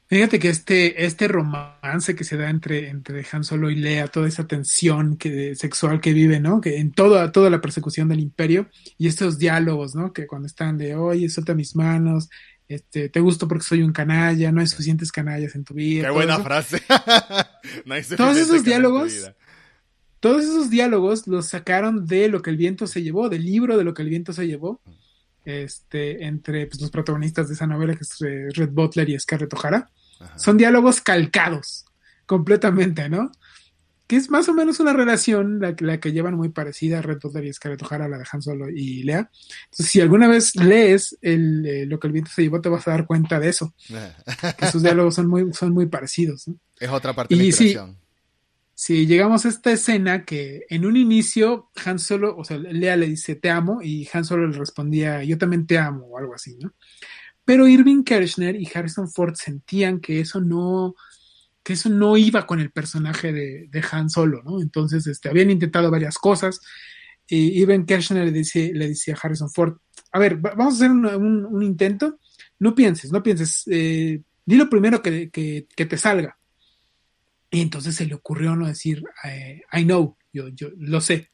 [0.06, 4.28] fíjate que este, este romance que se da entre, entre Han Solo y Lea, toda
[4.28, 6.60] esa tensión que, sexual que vive, ¿no?
[6.60, 10.12] Que en toda, toda la persecución del imperio, y estos diálogos, ¿no?
[10.12, 12.28] Que cuando están de, oye, suelta mis manos,
[12.68, 16.04] este, te gusto porque soy un canalla, no hay suficientes canallas en tu vida.
[16.04, 16.44] Qué buena eso.
[16.44, 16.82] frase.
[17.84, 19.30] No hay Todos esos diálogos.
[20.20, 23.84] Todos esos diálogos los sacaron de lo que el viento se llevó, del libro de
[23.84, 24.80] lo que el viento se llevó,
[25.44, 29.54] este, entre pues, los protagonistas de esa novela, que es eh, Red Butler y Scarlett
[29.54, 29.90] O'Hara.
[30.18, 30.38] Ajá.
[30.38, 31.84] Son diálogos calcados,
[32.26, 33.30] completamente, ¿no?
[34.08, 37.18] Que es más o menos una relación la, que- la que llevan muy parecida Red
[37.22, 39.30] Butler y Scarlett O'Hara, la de Han Solo y Lea.
[39.66, 42.88] Entonces, si alguna vez lees el, eh, lo que el viento se llevó, te vas
[42.88, 43.72] a dar cuenta de eso,
[44.58, 46.56] que sus diálogos son muy, son muy parecidos, ¿no?
[46.80, 47.76] Es otra parte de la Y sí,
[48.74, 53.08] si llegamos a esta escena que en un inicio Han Solo, o sea, Lea le
[53.08, 56.56] dice te amo y Han Solo le respondía yo también te amo o algo así,
[56.62, 56.72] ¿no?
[57.44, 60.94] Pero Irving Kershner y Harrison Ford sentían que eso no,
[61.68, 64.58] que eso no iba con el personaje de, de Han Solo, ¿no?
[64.62, 66.62] Entonces, este, habían intentado varias cosas
[67.26, 69.76] y Irving Kershner le dice, le dice a Harrison Ford,
[70.12, 72.20] a ver, va- vamos a hacer un, intento,
[72.60, 76.38] no pienses, no pienses, eh, lo primero que, te salga.
[77.50, 81.28] Y entonces se le ocurrió no decir, eh, I know, yo, yo lo sé.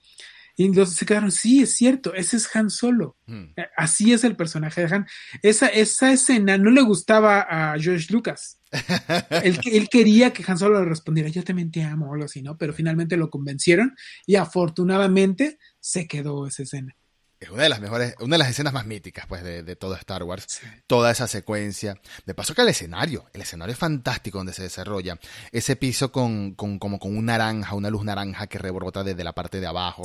[0.57, 3.17] Y entonces se quedaron, sí, es cierto, ese es Han Solo.
[3.27, 3.53] Hmm.
[3.57, 5.07] Eh, Así es el personaje de Han.
[5.43, 8.61] Esa, esa escena no le gustaba a George Lucas.
[9.43, 12.43] él, él quería que Han Solo le respondiera, yo también te amo, o algo así,
[12.43, 12.57] ¿no?
[12.57, 13.95] Pero finalmente lo convencieron
[14.27, 16.97] y afortunadamente se quedó esa escena.
[17.45, 20.23] Es una de las mejores, una de las escenas más míticas, pues, de, todo Star
[20.23, 20.61] Wars.
[20.87, 22.01] Toda esa secuencia.
[22.25, 25.19] De paso que el escenario, el escenario es fantástico donde se desarrolla.
[25.53, 29.33] Ese piso con, con como con un naranja, una luz naranja que rebrota desde la
[29.33, 30.03] parte de abajo.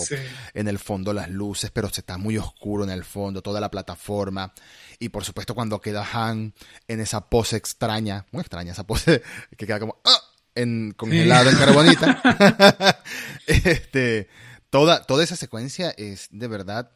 [0.53, 3.71] En el fondo las luces, pero se está muy oscuro en el fondo, toda la
[3.71, 4.53] plataforma.
[4.99, 6.53] Y por supuesto cuando queda Han
[6.87, 9.23] en esa pose extraña, muy extraña esa pose,
[9.57, 10.19] que queda como, ¡ah!
[10.55, 12.21] En, congelado en carbonita.
[13.47, 14.27] este,
[14.69, 16.91] toda, toda esa secuencia es de verdad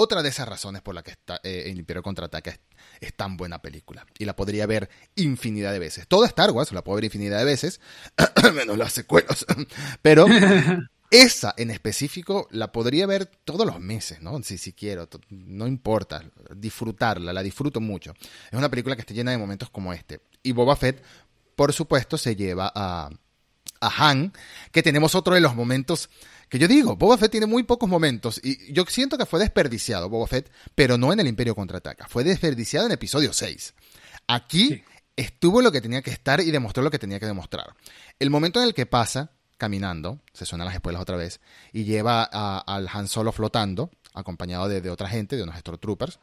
[0.00, 2.60] otra de esas razones por la que está, eh, el Imperio Contraataca es,
[3.00, 4.06] es, tan buena película.
[4.16, 6.06] Y la podría ver infinidad de veces.
[6.06, 7.80] Toda Star Wars la puedo ver infinidad de veces,
[8.54, 9.44] menos las secuelas.
[10.02, 10.26] Pero
[11.10, 14.40] esa en específico la podría ver todos los meses, ¿no?
[14.44, 16.22] Si, si quiero, no importa.
[16.54, 18.14] Disfrutarla, la disfruto mucho.
[18.52, 20.20] Es una película que está llena de momentos como este.
[20.44, 21.02] Y Boba Fett,
[21.56, 23.10] por supuesto, se lleva a,
[23.80, 24.32] a Han,
[24.70, 26.08] que tenemos otro de los momentos
[26.48, 30.08] que yo digo, Boba Fett tiene muy pocos momentos y yo siento que fue desperdiciado
[30.08, 33.74] Boba Fett, pero no en el Imperio contraataca, fue desperdiciado en episodio 6.
[34.26, 34.82] Aquí
[35.16, 37.74] estuvo lo que tenía que estar y demostró lo que tenía que demostrar.
[38.18, 41.40] El momento en el que pasa caminando, se suenan las espuelas otra vez,
[41.72, 46.20] y lleva al Han Solo flotando, acompañado de, otra gente, de unos Stormtroopers,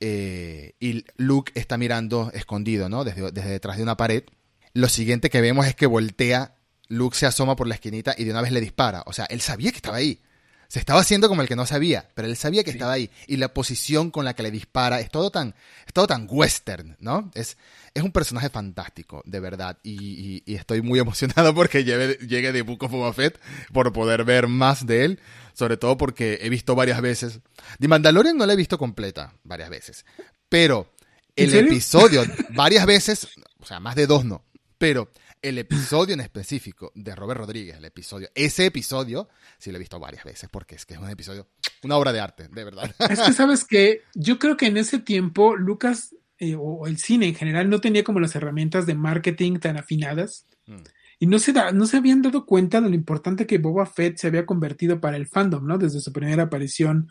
[0.00, 3.04] eh, y Luke está mirando escondido, ¿no?
[3.04, 4.24] Desde, desde detrás de una pared.
[4.72, 6.56] Lo siguiente que vemos es que voltea
[6.96, 9.02] Luke se asoma por la esquinita y de una vez le dispara.
[9.06, 10.20] O sea, él sabía que estaba ahí.
[10.68, 13.10] Se estaba haciendo como el que no sabía, pero él sabía que estaba ahí.
[13.26, 15.54] Y la posición con la que le dispara es todo tan,
[15.86, 17.30] es todo tan western, ¿no?
[17.34, 17.56] Es,
[17.92, 19.78] es un personaje fantástico, de verdad.
[19.82, 23.38] Y, estoy muy emocionado porque llegue, llegue de Book of Boba Fett
[23.72, 25.20] por poder ver más de él.
[25.52, 27.38] Sobre todo porque he visto varias veces.
[27.78, 30.04] The Mandalorian no la he visto completa, varias veces.
[30.48, 30.92] Pero
[31.36, 33.28] el episodio, varias veces,
[33.60, 34.42] o sea, más de dos no.
[34.78, 35.10] Pero
[35.44, 39.28] el episodio en específico de Robert Rodríguez, el episodio, ese episodio,
[39.58, 41.48] sí lo he visto varias veces porque es que es un episodio,
[41.82, 42.94] una obra de arte, de verdad.
[43.10, 47.28] Es que sabes que yo creo que en ese tiempo Lucas eh, o el cine
[47.28, 50.82] en general no tenía como las herramientas de marketing tan afinadas mm.
[51.18, 54.16] y no se, da, no se habían dado cuenta de lo importante que Boba Fett
[54.16, 55.76] se había convertido para el fandom, ¿no?
[55.76, 57.10] Desde su primera aparición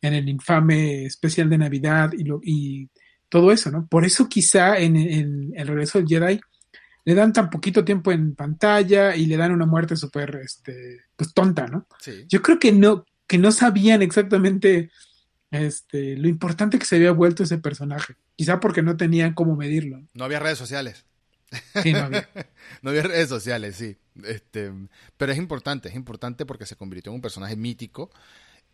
[0.00, 2.90] en el infame especial de Navidad y, lo, y
[3.28, 3.86] todo eso, ¿no?
[3.86, 6.40] Por eso quizá en, en El regreso del Jedi
[7.04, 11.34] le dan tan poquito tiempo en pantalla y le dan una muerte súper, este, pues
[11.34, 11.86] tonta, ¿no?
[12.00, 12.26] Sí.
[12.28, 14.90] Yo creo que no, que no sabían exactamente
[15.50, 18.14] este, lo importante que se había vuelto ese personaje.
[18.36, 20.02] Quizá porque no tenían cómo medirlo.
[20.14, 21.04] No había redes sociales.
[21.82, 22.28] Sí, no había.
[22.82, 23.96] no había redes sociales, sí.
[24.24, 24.72] Este,
[25.16, 28.10] pero es importante, es importante porque se convirtió en un personaje mítico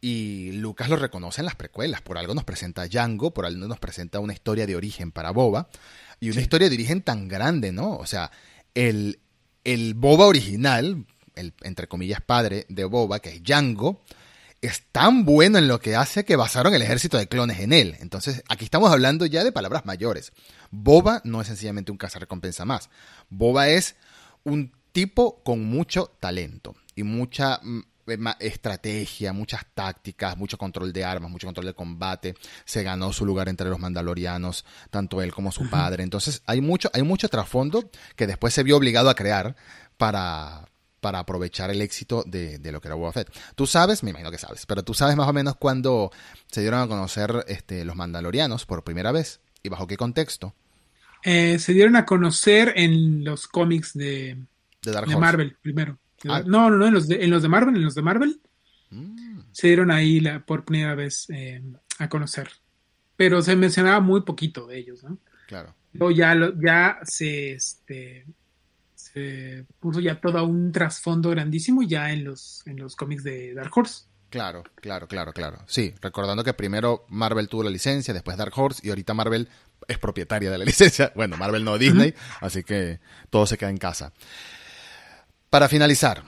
[0.01, 2.03] y Lucas lo reconoce en las precuelas.
[2.03, 5.31] Por algo nos presenta a Django, por algo nos presenta una historia de origen para
[5.31, 5.69] Boba.
[6.21, 7.97] Y una historia de origen tan grande, ¿no?
[7.97, 8.31] O sea,
[8.75, 9.21] el,
[9.65, 14.03] el Boba original, el entre comillas padre de Boba, que es Django,
[14.61, 17.97] es tan bueno en lo que hace que basaron el ejército de clones en él.
[18.01, 20.33] Entonces, aquí estamos hablando ya de palabras mayores.
[20.71, 22.91] Boba no es sencillamente un cazarrecompensa más.
[23.31, 23.95] Boba es
[24.45, 27.83] un tipo con mucho talento y mucha mm,
[28.41, 32.35] estrategia, muchas tácticas, mucho control de armas, mucho control de combate.
[32.65, 36.03] Se ganó su lugar entre los mandalorianos, tanto él como su padre.
[36.03, 39.57] Entonces hay mucho, hay mucho trasfondo que después se vio obligado a crear
[39.97, 40.69] para,
[41.01, 43.31] para aprovechar el éxito de, lo que era Boba Fett.
[43.55, 46.11] Tú sabes, me imagino que sabes, pero tú sabes más o menos cuándo
[46.47, 50.55] se dieron a conocer este, los mandalorianos por primera vez y bajo qué contexto.
[51.25, 54.39] Eh, se dieron a conocer en los cómics de,
[54.83, 55.99] de Marvel primero.
[56.29, 56.43] Ah.
[56.45, 58.41] No, no, no, en los, de, en los de Marvel, en los de Marvel.
[58.91, 59.41] Mm.
[59.53, 61.63] Se dieron ahí la, por primera vez eh,
[61.99, 62.51] a conocer.
[63.17, 65.19] Pero se mencionaba muy poquito de ellos, ¿no?
[65.47, 65.75] Claro.
[65.93, 68.27] Luego ya, ya se, este,
[68.95, 73.73] se puso ya todo un trasfondo grandísimo ya en los, en los cómics de Dark
[73.75, 74.05] Horse.
[74.31, 75.59] Claro, claro, claro, claro.
[75.67, 79.49] Sí, recordando que primero Marvel tuvo la licencia, después Dark Horse y ahorita Marvel
[79.87, 81.13] es propietaria de la licencia.
[81.15, 83.01] Bueno, Marvel no Disney, así que
[83.31, 84.13] todo se queda en casa.
[85.51, 86.23] Para finalizar,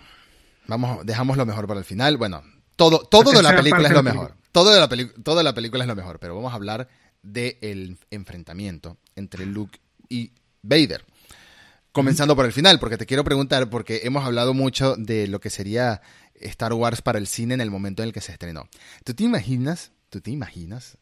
[0.67, 2.17] vamos, dejamos lo mejor para el final.
[2.17, 2.43] Bueno,
[2.77, 4.37] todo, todo de la película es lo mejor.
[4.53, 4.89] Todo de, la
[5.23, 6.89] toda la película es lo mejor, pero vamos a hablar
[7.23, 11.05] del enfrentamiento entre Luke y Vader.
[11.93, 15.51] Comenzando por el final, porque te quiero preguntar, porque hemos hablado mucho de lo que
[15.51, 16.03] sería
[16.35, 18.69] Star Wars para el cine en el momento en el que se estrenó.
[19.05, 20.99] ¿Tú te imaginas, tú te imaginas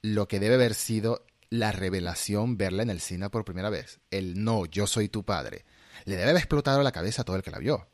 [0.00, 4.00] lo que debe haber sido la revelación verla en el cine por primera vez?
[4.10, 5.64] El no, yo soy tu padre
[6.08, 7.86] le debe haber explotado la cabeza a todo el que la vio.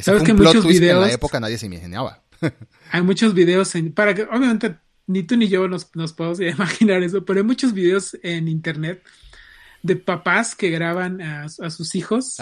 [0.00, 2.22] ¿Sabes que muchos videos, en la época nadie se imaginaba.
[2.90, 7.02] hay muchos videos, en, para que obviamente ni tú ni yo nos, nos podemos imaginar
[7.02, 9.02] eso, pero hay muchos videos en internet
[9.82, 12.36] de papás que graban a, sus hijos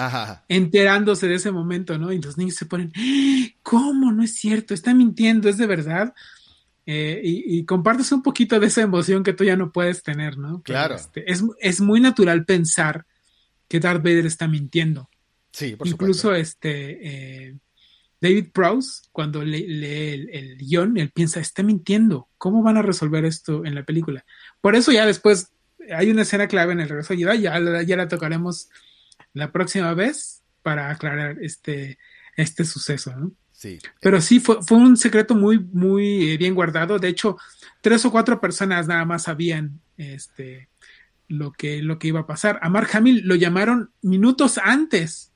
[0.49, 2.13] enterándose de ese momento, ¿no?
[2.13, 3.47] Y los niños se ponen, ¡Ah!
[3.63, 4.11] ¿cómo?
[4.11, 6.15] No es cierto, está mintiendo, es de verdad.
[6.87, 10.63] eh, y, compartes un poquito de esa emoción que tú ya no puedes tener, ¿no?
[10.63, 10.95] Claro.
[10.95, 13.05] Este, es, es, muy natural pensar
[13.69, 15.09] que Darth Vader está mintiendo.
[15.53, 17.57] Sí, por Incluso este eh,
[18.21, 22.29] David Prowse, cuando lee, el, el, guion, él piensa, está mintiendo.
[22.39, 24.25] ¿Cómo van a resolver esto en la película?
[24.61, 25.51] Por eso ya después
[25.95, 28.69] hay una escena clave en el regreso de Jedi, ya, ya la tocaremos
[29.33, 31.99] la próxima vez para aclarar este,
[32.37, 33.33] este suceso, ¿no?
[33.53, 33.79] Sí.
[34.01, 36.99] Pero sí, fue, fue un secreto muy, muy eh, bien guardado.
[36.99, 37.39] De hecho,
[37.81, 40.69] tres o cuatro personas nada más sabían este,
[41.29, 42.59] lo, que, lo que iba a pasar.
[42.63, 45.33] A Mark Hamill lo llamaron minutos antes,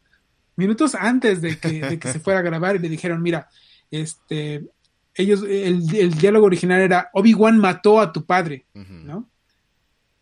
[0.56, 3.48] minutos antes de que, se fuera a grabar y le dijeron, mira,
[3.90, 4.66] este,
[5.14, 9.28] ellos, el, diálogo original era, Obi-Wan mató a tu padre, ¿no?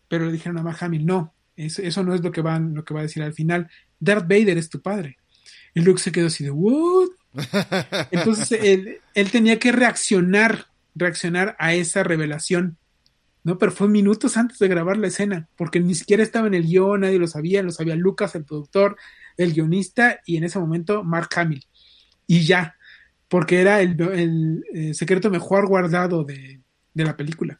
[0.07, 2.83] Pero le dijeron a Mark Hamill, no, eso, eso no es lo que, van, lo
[2.83, 3.69] que va a decir al final.
[3.99, 5.17] Darth Vader es tu padre.
[5.73, 7.09] Y Luke se quedó así de, ¿what?
[8.11, 10.65] Entonces él, él, tenía que reaccionar,
[10.95, 12.77] reaccionar a esa revelación,
[13.43, 13.57] ¿no?
[13.57, 17.01] Pero fue minutos antes de grabar la escena, porque ni siquiera estaba en el guion,
[17.01, 18.97] nadie lo sabía, lo sabía Lucas, el productor,
[19.37, 21.65] el guionista y en ese momento Mark Hamill.
[22.27, 22.75] Y ya,
[23.27, 26.61] porque era el, el, eh, secreto mejor guardado de,
[26.93, 27.59] de, la película.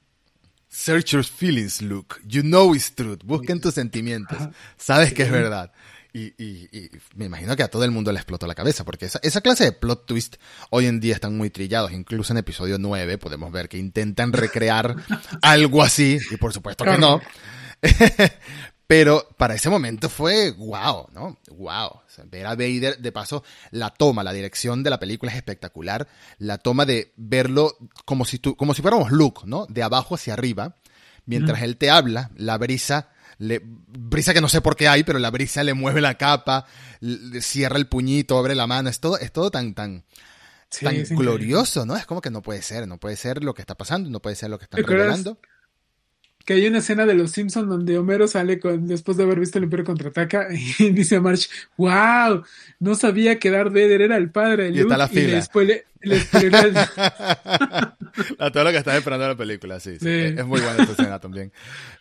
[0.68, 2.18] Search your feelings, Luke.
[2.26, 3.24] You know it's truth.
[3.24, 4.38] Busquen tus sentimientos.
[4.78, 5.72] Sabes que es verdad.
[6.12, 9.20] Y, y, me imagino que a todo el mundo le explotó la cabeza, porque esa,
[9.22, 10.38] esa, clase de plot twist
[10.72, 11.92] hoy en día están muy trillados.
[11.92, 14.96] Incluso en episodio 9 podemos ver que intentan recrear
[15.42, 17.22] algo así, y por supuesto que no.
[18.90, 21.38] Pero para ese momento fue wow, ¿no?
[21.52, 22.02] Wow.
[22.26, 26.08] ver a Vader, de paso, la toma, la dirección de la película es espectacular.
[26.40, 29.68] La toma de verlo como si, tú, como si fuéramos Luke, ¿no?
[29.70, 30.76] De abajo hacia arriba.
[31.28, 35.18] Mientras él te habla, la brisa le, brisa que no sé por qué hay, pero
[35.18, 36.66] la brisa le mueve la capa,
[37.00, 40.04] le cierra el puñito, abre la mano, es todo, es todo tan, tan,
[40.82, 41.96] tan glorioso, ¿no?
[41.96, 44.36] Es como que no puede ser, no puede ser lo que está pasando, no puede
[44.36, 45.40] ser lo que están revelando.
[46.46, 49.58] Que hay una escena de Los Simpsons donde Homero sale con, después de haber visto
[49.58, 50.48] el Imperio Contraataca
[50.80, 52.44] y dice a March, wow,
[52.80, 54.80] no sabía que Darth Vader era el padre de Luke.
[54.80, 55.36] Y está la fila.
[55.36, 55.86] después le,
[58.40, 60.10] a todo lo que estás esperando de la película, sí, sí.
[60.10, 61.54] Es muy buena esta escena también.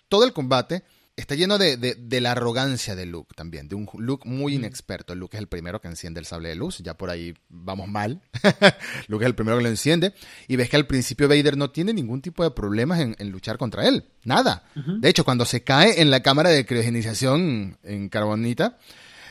[0.09, 0.83] Todo el combate
[1.21, 5.15] está lleno de, de, la arrogancia de Luke también, de un Luke muy inexperto.
[5.15, 8.23] Luke es el primero que enciende el sable de luz, ya por ahí vamos mal.
[9.09, 10.15] Luke es el primero que lo enciende.
[10.47, 13.87] Y ves que al principio Vader no tiene ningún tipo de problemas en, luchar contra
[13.87, 14.05] él.
[14.25, 14.65] Nada.
[14.75, 18.79] De hecho, cuando se cae en la cámara de criogenización en Carbonita,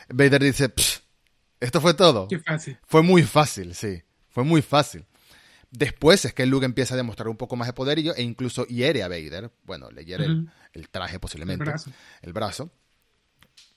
[0.08, 0.72] Vader dice,
[1.60, 2.28] esto fue todo.
[2.28, 2.78] Qué fácil.
[2.86, 4.02] Fue muy fácil, sí.
[4.28, 5.04] Fue muy fácil.
[5.70, 9.02] Después es que Luke empieza a demostrar un poco más de poder e incluso hiere
[9.02, 9.50] a Vader.
[9.64, 10.26] Bueno, le hiere
[10.72, 11.70] el, traje posiblemente.
[12.22, 12.70] El brazo.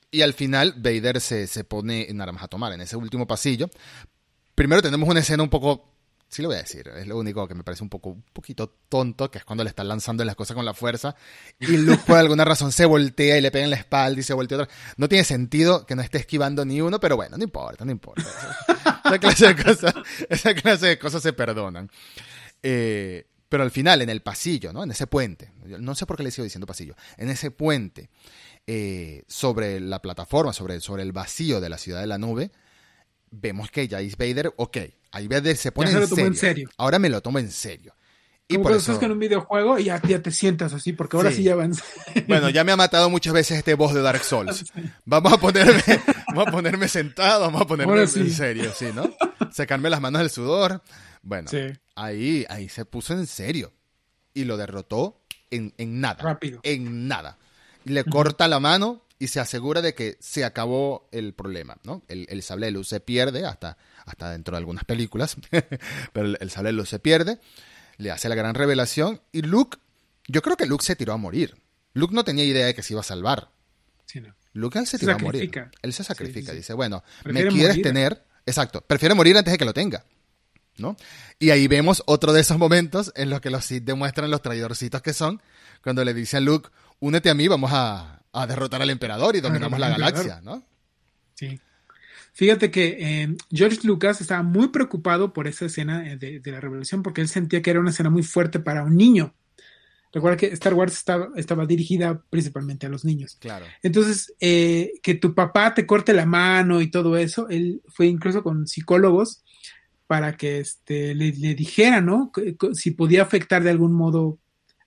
[0.09, 3.69] Y al final Vader se, se pone en armas a tomar en ese último pasillo.
[4.55, 5.90] Primero tenemos una escena un poco
[6.31, 8.73] sí lo voy a decir, es lo único que me parece un poco un poquito
[8.87, 11.13] tonto, que es cuando le están lanzando las cosas con la fuerza
[11.59, 14.33] y Luke por alguna razón se voltea y le pega en la espalda y se
[14.33, 14.73] voltea otra.
[14.95, 18.23] No tiene sentido que no esté esquivando ni uno, pero bueno, no importa, no importa.
[19.03, 19.93] esa, clase de cosas,
[20.29, 21.91] esa clase de cosas se perdonan.
[22.63, 24.85] Eh, pero al final, en el pasillo, ¿no?
[24.85, 28.09] En ese puente, no sé por qué le sigo diciendo pasillo, en ese puente,
[28.65, 32.51] eh, sobre la plataforma, sobre, sobre el vacío de la ciudad de la nube,
[33.31, 34.77] vemos que Jace Vader, ok,
[35.11, 36.69] Ahí Vader se pone en, serio.
[36.77, 37.93] Ahora me lo tomo en serio.
[38.47, 38.91] Y Como por eso...
[38.91, 41.73] estás en un videojuego y ya, te sientas así, porque ahora sí, ya van.
[42.27, 44.65] Bueno, ya me ha matado muchas veces este boss de Dark Souls.
[45.05, 45.83] Vamos a ponerme,
[46.27, 49.03] vamos a ponerme sentado, vamos a ponerme en serio, sí, ¿no?
[49.51, 50.81] Sacarme las manos del sudor.
[51.21, 51.49] Bueno,
[51.95, 53.73] ahí, ahí se puso en serio.
[54.33, 56.23] Y lo derrotó en, en nada.
[56.23, 56.61] Rápido.
[56.63, 57.37] En nada.
[57.83, 62.01] Le corta la mano y se asegura de que se acabó el problema, ¿no?
[62.07, 65.37] El, el sable de luz se pierde hasta hasta dentro de algunas películas,
[66.13, 67.39] pero el, sable de luz se pierde,
[67.97, 69.77] le hace la gran revelación y Luke,
[70.27, 71.55] yo creo que Luke se tiró a morir.
[71.93, 73.51] Luke no tenía idea de que se iba a salvar.
[74.53, 75.51] Luke él se, tiró a morir.
[75.81, 79.73] Él se sacrifica, dice, bueno, me quieres tener, exacto, prefiere morir antes de que lo
[79.73, 80.03] tenga.
[80.77, 80.95] ¿No?
[81.37, 85.01] Y ahí vemos otro de esos momentos en los que los Sith demuestran los traidorcitos
[85.01, 85.41] que son,
[85.83, 86.69] cuando le dice a Luke,
[86.99, 90.63] únete a mí, vamos a, a derrotar al emperador y dominamos la galaxia, ¿no?
[91.35, 91.59] Sí.
[92.33, 97.03] Fíjate que eh, George Lucas estaba muy preocupado por esa escena eh, de, la revelación
[97.03, 99.33] porque él sentía que era una escena muy fuerte para un niño.
[100.13, 103.37] Recuerda que Star Wars estaba, estaba dirigida principalmente a los niños.
[103.39, 103.65] Claro.
[103.81, 108.43] Entonces, eh, que tu papá te corte la mano y todo eso, él fue incluso
[108.43, 109.43] con psicólogos
[110.07, 112.31] para que este, le, le dijera, ¿no?
[112.73, 114.37] Si podía afectar de algún modo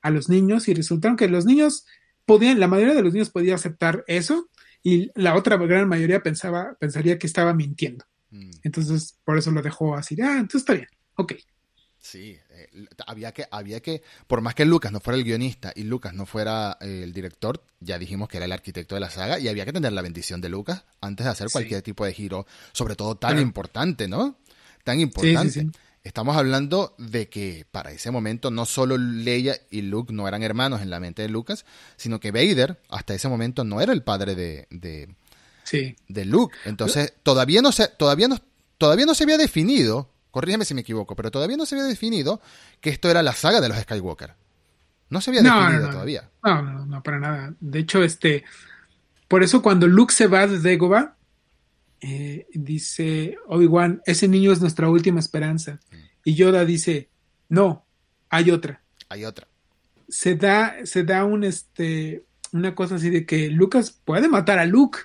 [0.03, 1.87] a los niños y resultaron que los niños
[2.25, 4.49] podían, la mayoría de los niños podía aceptar eso
[4.83, 8.05] y la otra gran mayoría pensaba, pensaría que estaba mintiendo.
[8.31, 8.51] Mm.
[8.63, 11.35] Entonces, por eso lo dejó así, ah, entonces está bien, ok.
[12.05, 15.85] Sí, eh, había que, había que, por más que Lucas no fuera el guionista y
[15.85, 19.39] Lucas no fuera eh, el director, ya dijimos que era el arquitecto de la saga
[19.39, 22.47] y había que tener la bendición de Lucas antes de hacer cualquier tipo de giro,
[22.73, 24.37] sobre todo tan importante, ¿no?
[24.85, 25.71] Tan importante.
[26.05, 30.83] Estamos hablando de que para ese momento no solo Leia y Luke no eran hermanos
[30.83, 31.65] en la mente de Lucas,
[31.97, 35.17] sino que Vader hasta ese momento no era el padre de, de,
[36.09, 36.57] de Luke.
[36.67, 38.39] Entonces, todavía no se, todavía no,
[38.79, 42.41] todavía no se había definido corrígeme si me equivoco, pero todavía no se había definido
[42.81, 44.35] que esto era la saga de los Skywalker.
[45.09, 46.29] No se había definido todavía.
[46.43, 47.55] No, no, no, para nada.
[47.61, 48.43] De hecho, este,
[49.29, 51.15] por eso cuando Luke se va de Dagobah,
[52.07, 55.81] eh, dice Obi-Wan, ese niño es nuestra última esperanza.
[55.91, 55.97] Mm.
[56.25, 57.09] Y Yoda dice,
[57.49, 57.87] no,
[58.29, 58.83] hay otra.
[59.09, 59.49] Hay otra.
[60.09, 64.67] Se da, se da un, este, una cosa así de que Lucas puede matar a
[64.67, 64.99] Luke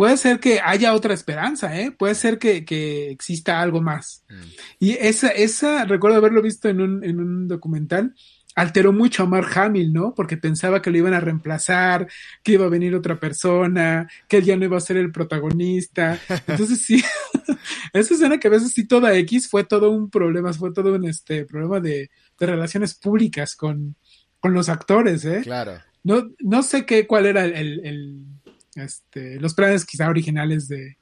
[0.00, 1.90] puede ser que haya otra esperanza, ¿eh?
[1.90, 2.64] Puede ser que,
[3.10, 4.24] exista algo más.
[4.30, 4.42] Mm.
[4.78, 8.14] Y esa, esa, recuerdo haberlo visto en un, en un documental,
[8.54, 10.14] alteró mucho a Mark Hamill, ¿no?
[10.14, 12.08] Porque pensaba que lo iban a reemplazar,
[12.42, 16.18] que iba a venir otra persona, que él ya no iba a ser el protagonista.
[16.46, 17.02] Entonces sí,
[17.92, 21.04] esa escena que a veces sí toda X fue todo un problema, fue todo un
[21.04, 23.96] este problema de, de relaciones públicas con,
[24.40, 25.40] con los actores, ¿eh?
[25.42, 25.78] Claro.
[26.02, 28.26] No, no sé qué, cuál era el
[28.74, 30.96] este, los planes quizá originales de,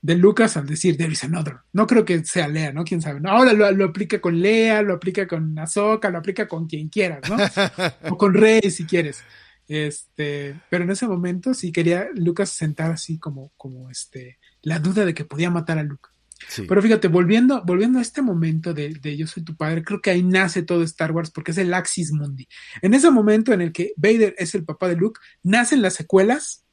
[0.00, 1.58] de Lucas al decir There is another.
[1.72, 2.84] No creo que sea Lea, ¿no?
[2.84, 3.20] Quién sabe.
[3.24, 7.36] ahora lo, aplica con Lea, lo aplica con Ahsoka, lo aplica con quien quieras, ¿no?
[8.10, 9.22] o con Rey si quieres.
[9.66, 15.04] Este, pero en ese momento sí quería Lucas sentar así como, como este, la duda
[15.04, 16.08] de que podía matar a Luke.
[16.68, 20.10] Pero fíjate, volviendo, volviendo a este momento de, de, Yo soy tu padre, creo que
[20.10, 22.46] ahí nace todo Star Wars porque es el Axis Mundi.
[22.80, 26.64] En ese momento en el que Vader es el papá de Luke, nacen las secuelas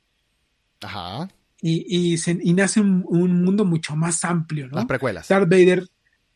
[0.81, 1.27] Ajá.
[1.67, 3.03] Y, y, se, y nace un,
[3.43, 4.75] mundo mucho más amplio, ¿no?
[4.75, 5.27] Las precuelas.
[5.27, 5.87] Darth Vader,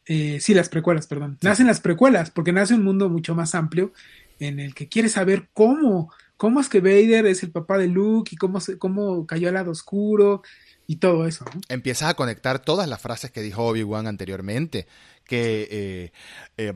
[0.08, 1.38] eh, sí, las precuelas, perdón.
[1.44, 3.94] Nacen las precuelas, porque nace un mundo mucho más amplio
[4.40, 8.32] en el que quiere saber cómo, cómo es que Vader es el papá de Luke
[8.34, 10.42] y cómo, se, cómo cayó al lado oscuro
[10.90, 11.46] y todo eso.
[11.54, 11.62] ¿no?
[11.70, 14.88] Empiezas a conectar todas las frases que dijo Obi-Wan anteriormente
[15.24, 16.12] que eh,
[16.58, 16.74] eh,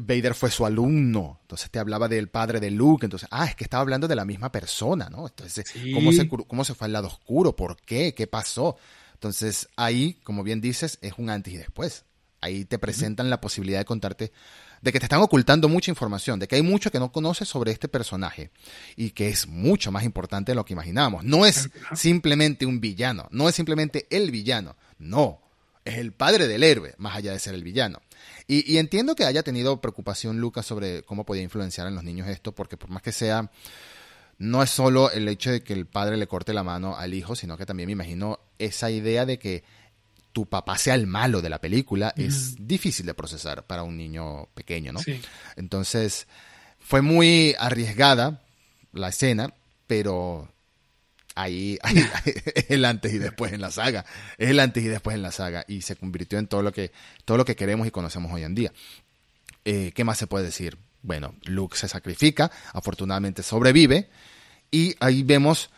[0.00, 3.64] Vader fue su alumno, entonces te hablaba del padre de Luke, entonces, ah, es que
[3.64, 5.26] estaba hablando de la misma persona, ¿no?
[5.26, 7.56] Entonces, ¿cómo, se, ¿cómo se fue al lado oscuro?
[7.56, 8.14] ¿Por qué?
[8.14, 8.76] ¿Qué pasó?
[9.14, 12.04] Entonces, ahí, como bien dices, es un antes y después.
[12.46, 14.32] Ahí te presentan la posibilidad de contarte
[14.82, 17.72] de que te están ocultando mucha información, de que hay mucho que no conoces sobre
[17.72, 18.50] este personaje
[18.94, 21.24] y que es mucho más importante de lo que imaginábamos.
[21.24, 25.40] No es simplemente un villano, no es simplemente el villano, no,
[25.84, 28.00] es el padre del héroe, más allá de ser el villano.
[28.48, 32.52] Y, entiendo que haya tenido preocupación Lucas sobre cómo podía influenciar en los niños esto,
[32.52, 33.50] porque por más que sea,
[34.38, 37.34] no es solo el hecho de que el padre le corte la mano al hijo,
[37.34, 39.64] sino que también me imagino esa idea de que
[40.36, 44.50] tu papá sea el malo de la película es difícil de procesar para un niño
[44.52, 45.00] pequeño, ¿no?
[45.56, 46.26] Entonces,
[46.78, 48.42] fue muy arriesgada
[48.92, 49.54] la escena,
[49.86, 50.52] pero
[51.34, 51.78] ahí,
[52.54, 54.04] es el antes y después en la saga.
[54.36, 55.64] Es el antes y después en la saga.
[55.68, 56.92] Y se convirtió en todo lo que,
[57.24, 58.74] todo lo que queremos y conocemos hoy en día.
[59.64, 60.76] Eh, ¿Qué más se puede decir?
[61.00, 64.10] Bueno, Luke se sacrifica, afortunadamente sobrevive.
[64.70, 65.70] Y ahí vemos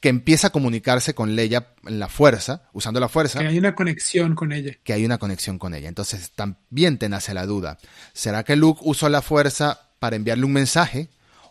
[0.00, 3.38] que empieza a comunicarse con Leia en la fuerza, usando la fuerza.
[3.38, 4.72] Que hay una conexión con ella.
[4.84, 5.88] Que hay una conexión con ella.
[5.88, 7.78] Entonces también te nace la duda.
[8.12, 11.08] ¿Será que Luke usó la fuerza para enviarle un mensaje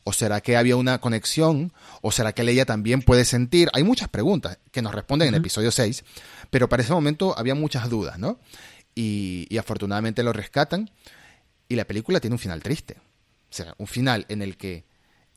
[0.07, 1.73] ¿O será que había una conexión?
[2.03, 3.69] ¿O será que ella también puede sentir?
[3.73, 6.03] Hay muchas preguntas que nos responden en el episodio 6,
[6.51, 8.39] pero para ese momento había muchas dudas, ¿no?
[8.93, 10.91] Y, afortunadamente lo rescatan
[11.67, 12.97] y la película tiene un final triste.
[13.49, 14.85] O sea, un final en el que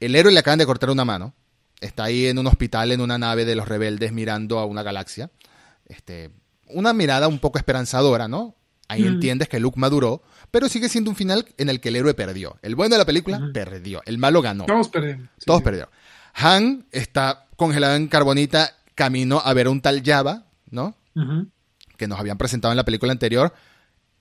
[0.01, 1.33] el héroe le acaban de cortar una mano,
[1.81, 5.31] está ahí en un hospital, en una nave de los rebeldes mirando a una galaxia.
[5.87, 6.31] Este,
[6.67, 8.55] una mirada un poco esperanzadora, ¿no?
[8.89, 12.15] Ahí entiendes que Luke maduró, pero sigue siendo un final en el que el héroe
[12.15, 12.57] perdió.
[12.63, 14.65] El bueno de la película perdió, el malo ganó.
[14.65, 15.29] Todos perdieron.
[15.45, 15.91] Todos perdieron.
[16.33, 20.97] Han está congelado en carbonita camino a ver a un tal Java, ¿no?
[21.99, 23.53] Que nos habían presentado en la película anterior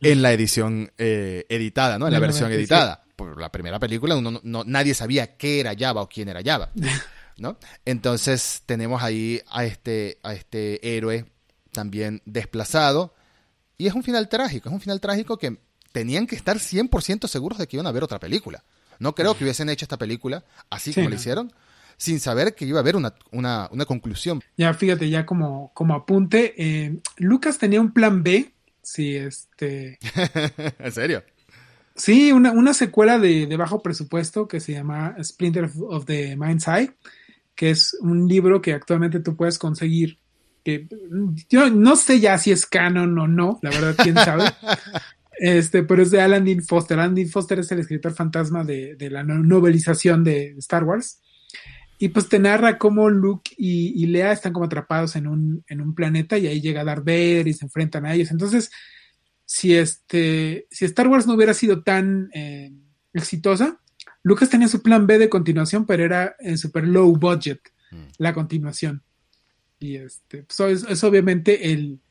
[0.01, 2.07] en la edición eh, editada, ¿no?
[2.07, 3.03] En la versión editada.
[3.15, 6.69] Por la primera película uno no, nadie sabía qué era Java o quién era Java,
[7.37, 7.57] ¿no?
[7.85, 11.25] Entonces tenemos ahí a este, a este héroe
[11.71, 13.13] también desplazado
[13.77, 15.57] y es un final trágico, es un final trágico que
[15.91, 18.63] tenían que estar 100% seguros de que iban a ver otra película.
[18.99, 21.53] No creo que hubiesen hecho esta película así como lo hicieron,
[21.97, 24.41] sin saber que iba a haber una, conclusión.
[24.57, 29.99] Ya, fíjate, ya como, como apunte, eh, Lucas tenía un plan B, sí, este...
[30.79, 31.23] ¿En serio?
[31.95, 36.91] Sí, una, secuela de, de, bajo presupuesto que se llama Splinter of the Mind's Eye,
[37.57, 40.19] que es un libro que actualmente tú puedes conseguir
[40.63, 40.87] que
[41.49, 44.45] yo no sé ya si es canon o no, la verdad, quién sabe.
[45.39, 46.97] Este, pero es de Alan Dean Foster.
[46.97, 51.21] Alan Dean Foster es el escritor fantasma de, de la novelización de Star Wars.
[51.99, 55.81] Y pues te narra cómo Luke y, y, Lea están como atrapados en un, en
[55.81, 58.31] un planeta y ahí llega Darth Vader y se enfrentan a ellos.
[58.31, 58.71] Entonces,
[59.45, 62.71] si este, si Star Wars no hubiera sido tan eh,
[63.13, 63.79] exitosa,
[64.27, 67.61] Lucas tenía su plan B de continuación, pero era en super low budget
[67.91, 68.03] mm.
[68.17, 69.01] la continuación.
[69.79, 72.01] Y este, pues es, obviamente el,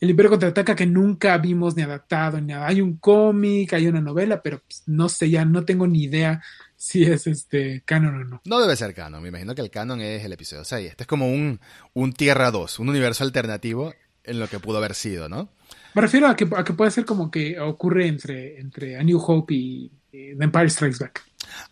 [0.00, 2.66] el Imperio contraataca que nunca vimos ni adaptado ni nada.
[2.66, 6.42] Hay un cómic, hay una novela, pero pues, no sé, ya no tengo ni idea
[6.74, 8.42] si es este canon o no.
[8.44, 10.90] No debe ser canon, me imagino que el canon es el episodio 6.
[10.90, 11.60] Este es como un,
[11.94, 13.94] un Tierra 2, un universo alternativo
[14.24, 15.50] en lo que pudo haber sido, ¿no?
[15.94, 19.22] Me refiero a que, a que puede ser como que ocurre entre, entre A New
[19.24, 21.22] Hope y, The Empire Strikes Back.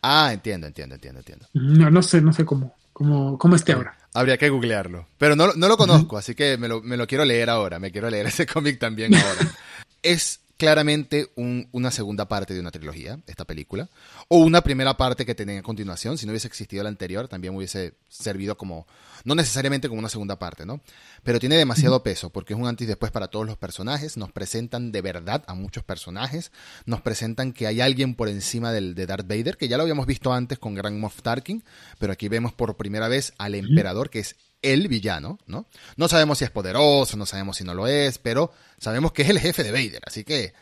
[0.02, 1.46] Ah, entiendo, entiendo, entiendo, entiendo.
[1.52, 3.96] No, no sé, no sé cómo, cómo, cómo esté ahora.
[4.14, 5.08] Habría que googlearlo.
[5.18, 7.78] Pero no, no lo conozco, así que me lo, me lo quiero leer ahora.
[7.78, 9.40] Me quiero leer ese cómic también ahora.
[10.02, 13.88] es claramente una segunda parte de una trilogía, esta película,
[14.26, 17.54] o una primera parte que tenía a continuación, si no hubiese existido la anterior, también
[17.54, 18.84] hubiese servido como,
[19.24, 20.80] no necesariamente como una segunda parte, ¿no?
[21.22, 24.32] Pero tiene demasiado peso, porque es un antes y después para todos los personajes, nos
[24.32, 26.50] presentan de verdad a muchos personajes,
[26.86, 30.06] nos presentan que hay alguien por encima del, de Darth Vader, que ya lo habíamos
[30.06, 31.62] visto antes con Grand Moff Tarkin,
[32.00, 35.66] pero aquí vemos por primera vez al emperador, que es el villano, ¿no?
[35.96, 39.30] No sabemos si es poderoso, no sabemos si no lo es, pero sabemos que es
[39.30, 40.52] el jefe de Vader, así que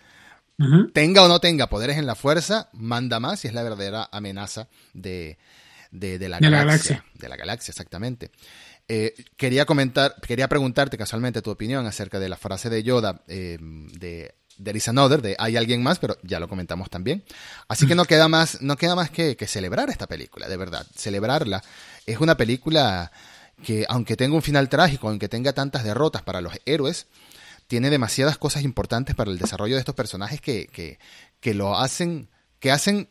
[0.95, 4.69] tenga o no tenga poderes en la fuerza, manda más y es la verdadera amenaza
[4.95, 5.39] de,
[5.91, 8.31] la, galaxia, De la galaxia, exactamente.
[8.89, 13.59] Eh, quería comentar, quería preguntarte casualmente tu opinión acerca de la frase de Yoda eh,
[13.61, 17.25] de There is another, de hay alguien más, pero ya lo comentamos también.
[17.69, 20.87] Así que no queda más, no queda más que, que celebrar esta película, de verdad.
[20.97, 21.63] Celebrarla.
[22.07, 23.13] Es una película
[23.63, 27.07] que aunque tenga un final trágico, aunque tenga tantas derrotas para los héroes,
[27.67, 30.99] tiene demasiadas cosas importantes para el desarrollo de estos personajes que, que,
[31.41, 32.29] que lo hacen,
[32.61, 33.09] que hacen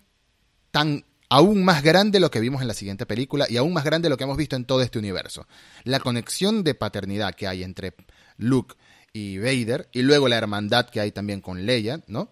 [0.71, 4.09] tan aún más grande lo que vimos en la siguiente película y aún más grande
[4.09, 5.47] lo que hemos visto en todo este universo.
[5.83, 7.95] La conexión de paternidad que hay entre
[8.37, 8.75] Luke
[9.13, 12.29] y Vader y luego la hermandad que hay también con Leia, ¿no?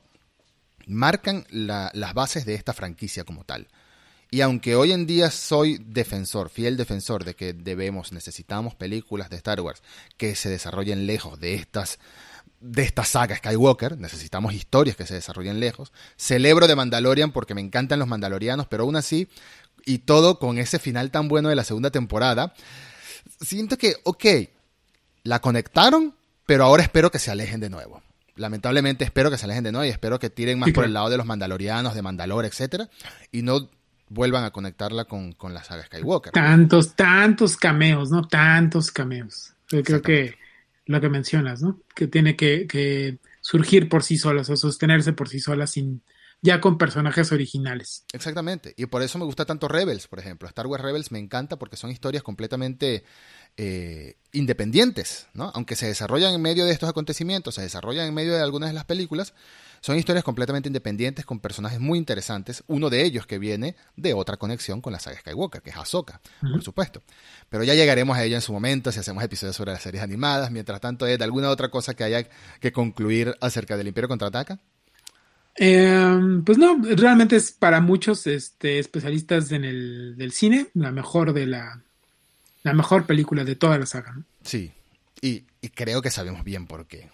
[0.85, 3.67] Marcan las bases de esta franquicia como tal.
[4.33, 9.35] Y aunque hoy en día soy defensor, fiel defensor de que debemos, necesitamos películas de
[9.35, 9.83] Star Wars
[10.17, 11.99] que se desarrollen lejos de estas
[12.59, 15.93] de esta saga Skywalker, necesitamos historias que se desarrollen lejos.
[16.17, 19.27] Celebro de Mandalorian porque me encantan los mandalorianos, pero aún así,
[19.85, 22.55] y todo con ese final tan bueno de la segunda temporada,
[23.39, 24.25] siento que, ok,
[25.21, 26.15] la conectaron,
[26.47, 28.01] pero ahora espero que se alejen de nuevo.
[28.35, 31.11] Lamentablemente espero que se alejen de nuevo y espero que tiren más por el lado
[31.11, 32.89] de los mandalorianos, de Mandalore, etcétera,
[33.31, 33.69] y no
[34.13, 36.31] vuelvan a conectarla con, la saga Skywalker.
[36.31, 38.27] Tantos, tantos cameos, ¿no?
[38.27, 39.53] Tantos cameos.
[39.69, 40.35] Yo creo que
[40.85, 41.79] lo que mencionas, ¿no?
[41.95, 46.01] Que tiene que, surgir por sí solas o sostenerse por sí solas sin
[46.41, 48.03] ya con personajes originales.
[48.11, 48.73] Exactamente.
[48.77, 50.47] Y por eso me gusta tanto Rebels, por ejemplo.
[50.47, 53.05] Star Wars Rebels me encanta porque son historias completamente
[53.55, 55.51] eh, independientes, ¿no?
[55.55, 58.73] Aunque se desarrollan en medio de estos acontecimientos, se desarrollan en medio de algunas de
[58.73, 59.33] las películas,
[59.83, 64.37] son historias completamente independientes con personajes muy interesantes, uno de ellos que viene de otra
[64.37, 67.03] conexión con la saga Skywalker, que es Ahsoka, por supuesto.
[67.49, 70.51] Pero ya llegaremos a ella en su momento si hacemos episodios sobre las series animadas.
[70.51, 72.25] Mientras tanto, ¿hay alguna otra cosa que haya
[72.61, 74.57] que concluir acerca del Imperio Contraataca?
[75.55, 81.33] Em, pues no, realmente es para muchos este, especialistas en el del cine la mejor
[81.33, 81.81] de la
[82.63, 84.17] la mejor película de toda la saga.
[84.45, 84.71] Sí,
[85.19, 87.09] y, y, creo que sabemos bien por qué.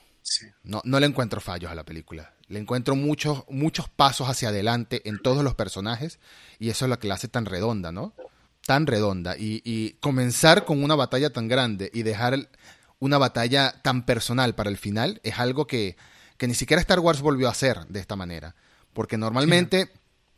[0.62, 2.36] No, no le encuentro fallos a la película.
[2.50, 6.20] Le encuentro muchos, muchos pasos hacia adelante en todos los personajes
[6.60, 8.14] y eso es lo que la hace tan redonda, ¿no?
[8.66, 9.38] Tan redonda.
[9.38, 12.50] Y, y comenzar con una batalla tan grande y dejar
[13.00, 15.96] una batalla tan personal para el final es algo que,
[16.38, 18.56] que ni siquiera Star Wars volvió a hacer de esta manera.
[18.94, 19.90] Porque normalmente,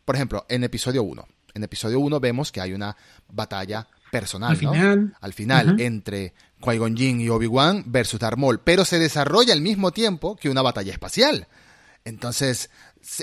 [0.06, 2.96] por ejemplo, en episodio 1, en episodio 1 vemos que hay una
[3.30, 4.72] batalla personal, al ¿no?
[4.74, 5.18] Final.
[5.22, 9.92] Al final, entre Qui-Gon Jinn y Obi-Wan versus Darth Maul, pero se desarrolla al mismo
[9.92, 11.48] tiempo que una batalla espacial.
[12.06, 12.70] Entonces,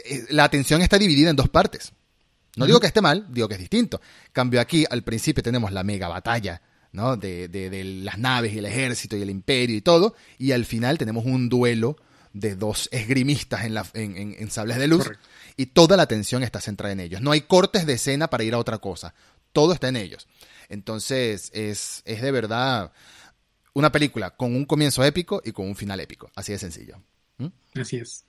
[0.04, 1.92] eh, la atención está dividida en dos partes.
[2.56, 4.00] No digo que esté mal, digo que es distinto.
[4.32, 6.60] Cambio aquí, al principio tenemos la mega batalla,
[6.92, 7.16] ¿no?
[7.16, 10.98] De, de, las naves y el ejército y el imperio y todo, y al final
[10.98, 11.96] tenemos un duelo
[12.32, 15.08] de dos esgrimistas en, la, en, en, sables de luz,
[15.56, 17.20] y toda la atención está centrada en ellos.
[17.20, 19.14] No hay cortes de escena para ir a otra cosa,
[19.52, 20.26] todo está en ellos.
[20.68, 22.92] Entonces, es, es de verdad
[23.72, 26.30] una película con un comienzo épico y con un final épico.
[26.34, 27.00] Así de sencillo.
[27.38, 27.80] ¿Mm?
[27.80, 28.24] Así es.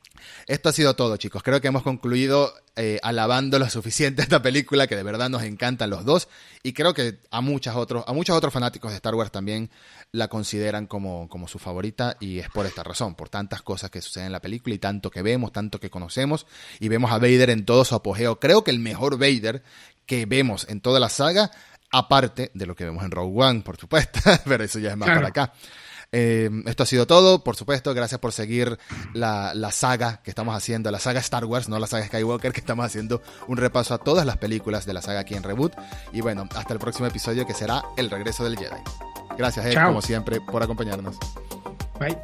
[0.48, 1.44] Esto ha sido todo, chicos.
[1.44, 5.90] Creo que hemos concluido eh, alabando lo suficiente esta película, que de verdad nos encantan
[5.90, 6.28] los dos.
[6.64, 9.70] Y creo que a, muchos otros, a muchos otros fanáticos de Star Wars también
[10.12, 12.18] la consideran como, como su favorita.
[12.20, 15.12] Y es por esta razón, por tantas cosas que suceden en la película y tanto
[15.12, 16.46] que vemos, tanto que conocemos.
[16.80, 18.40] Y vemos a Vader en todo su apogeo.
[18.40, 19.64] Creo que el mejor Vader
[20.06, 21.52] que vemos en toda la saga,
[21.92, 24.20] aparte de lo que vemos en Rogue One, por supuesto.
[24.46, 25.54] Pero eso ya es más para acá.
[26.12, 28.80] Eh, esto ha sido todo, por supuesto, gracias por seguir
[29.14, 32.60] la, la, saga que estamos haciendo, la saga Star Wars, no la saga Skywalker, que
[32.60, 35.74] estamos haciendo un repaso a todas las películas de la saga aquí en Reboot.
[36.12, 38.82] Y bueno, hasta el próximo episodio que será El regreso del Jedi.
[39.38, 41.16] Gracias, Ed, como siempre, por acompañarnos.
[42.00, 42.18] Bye.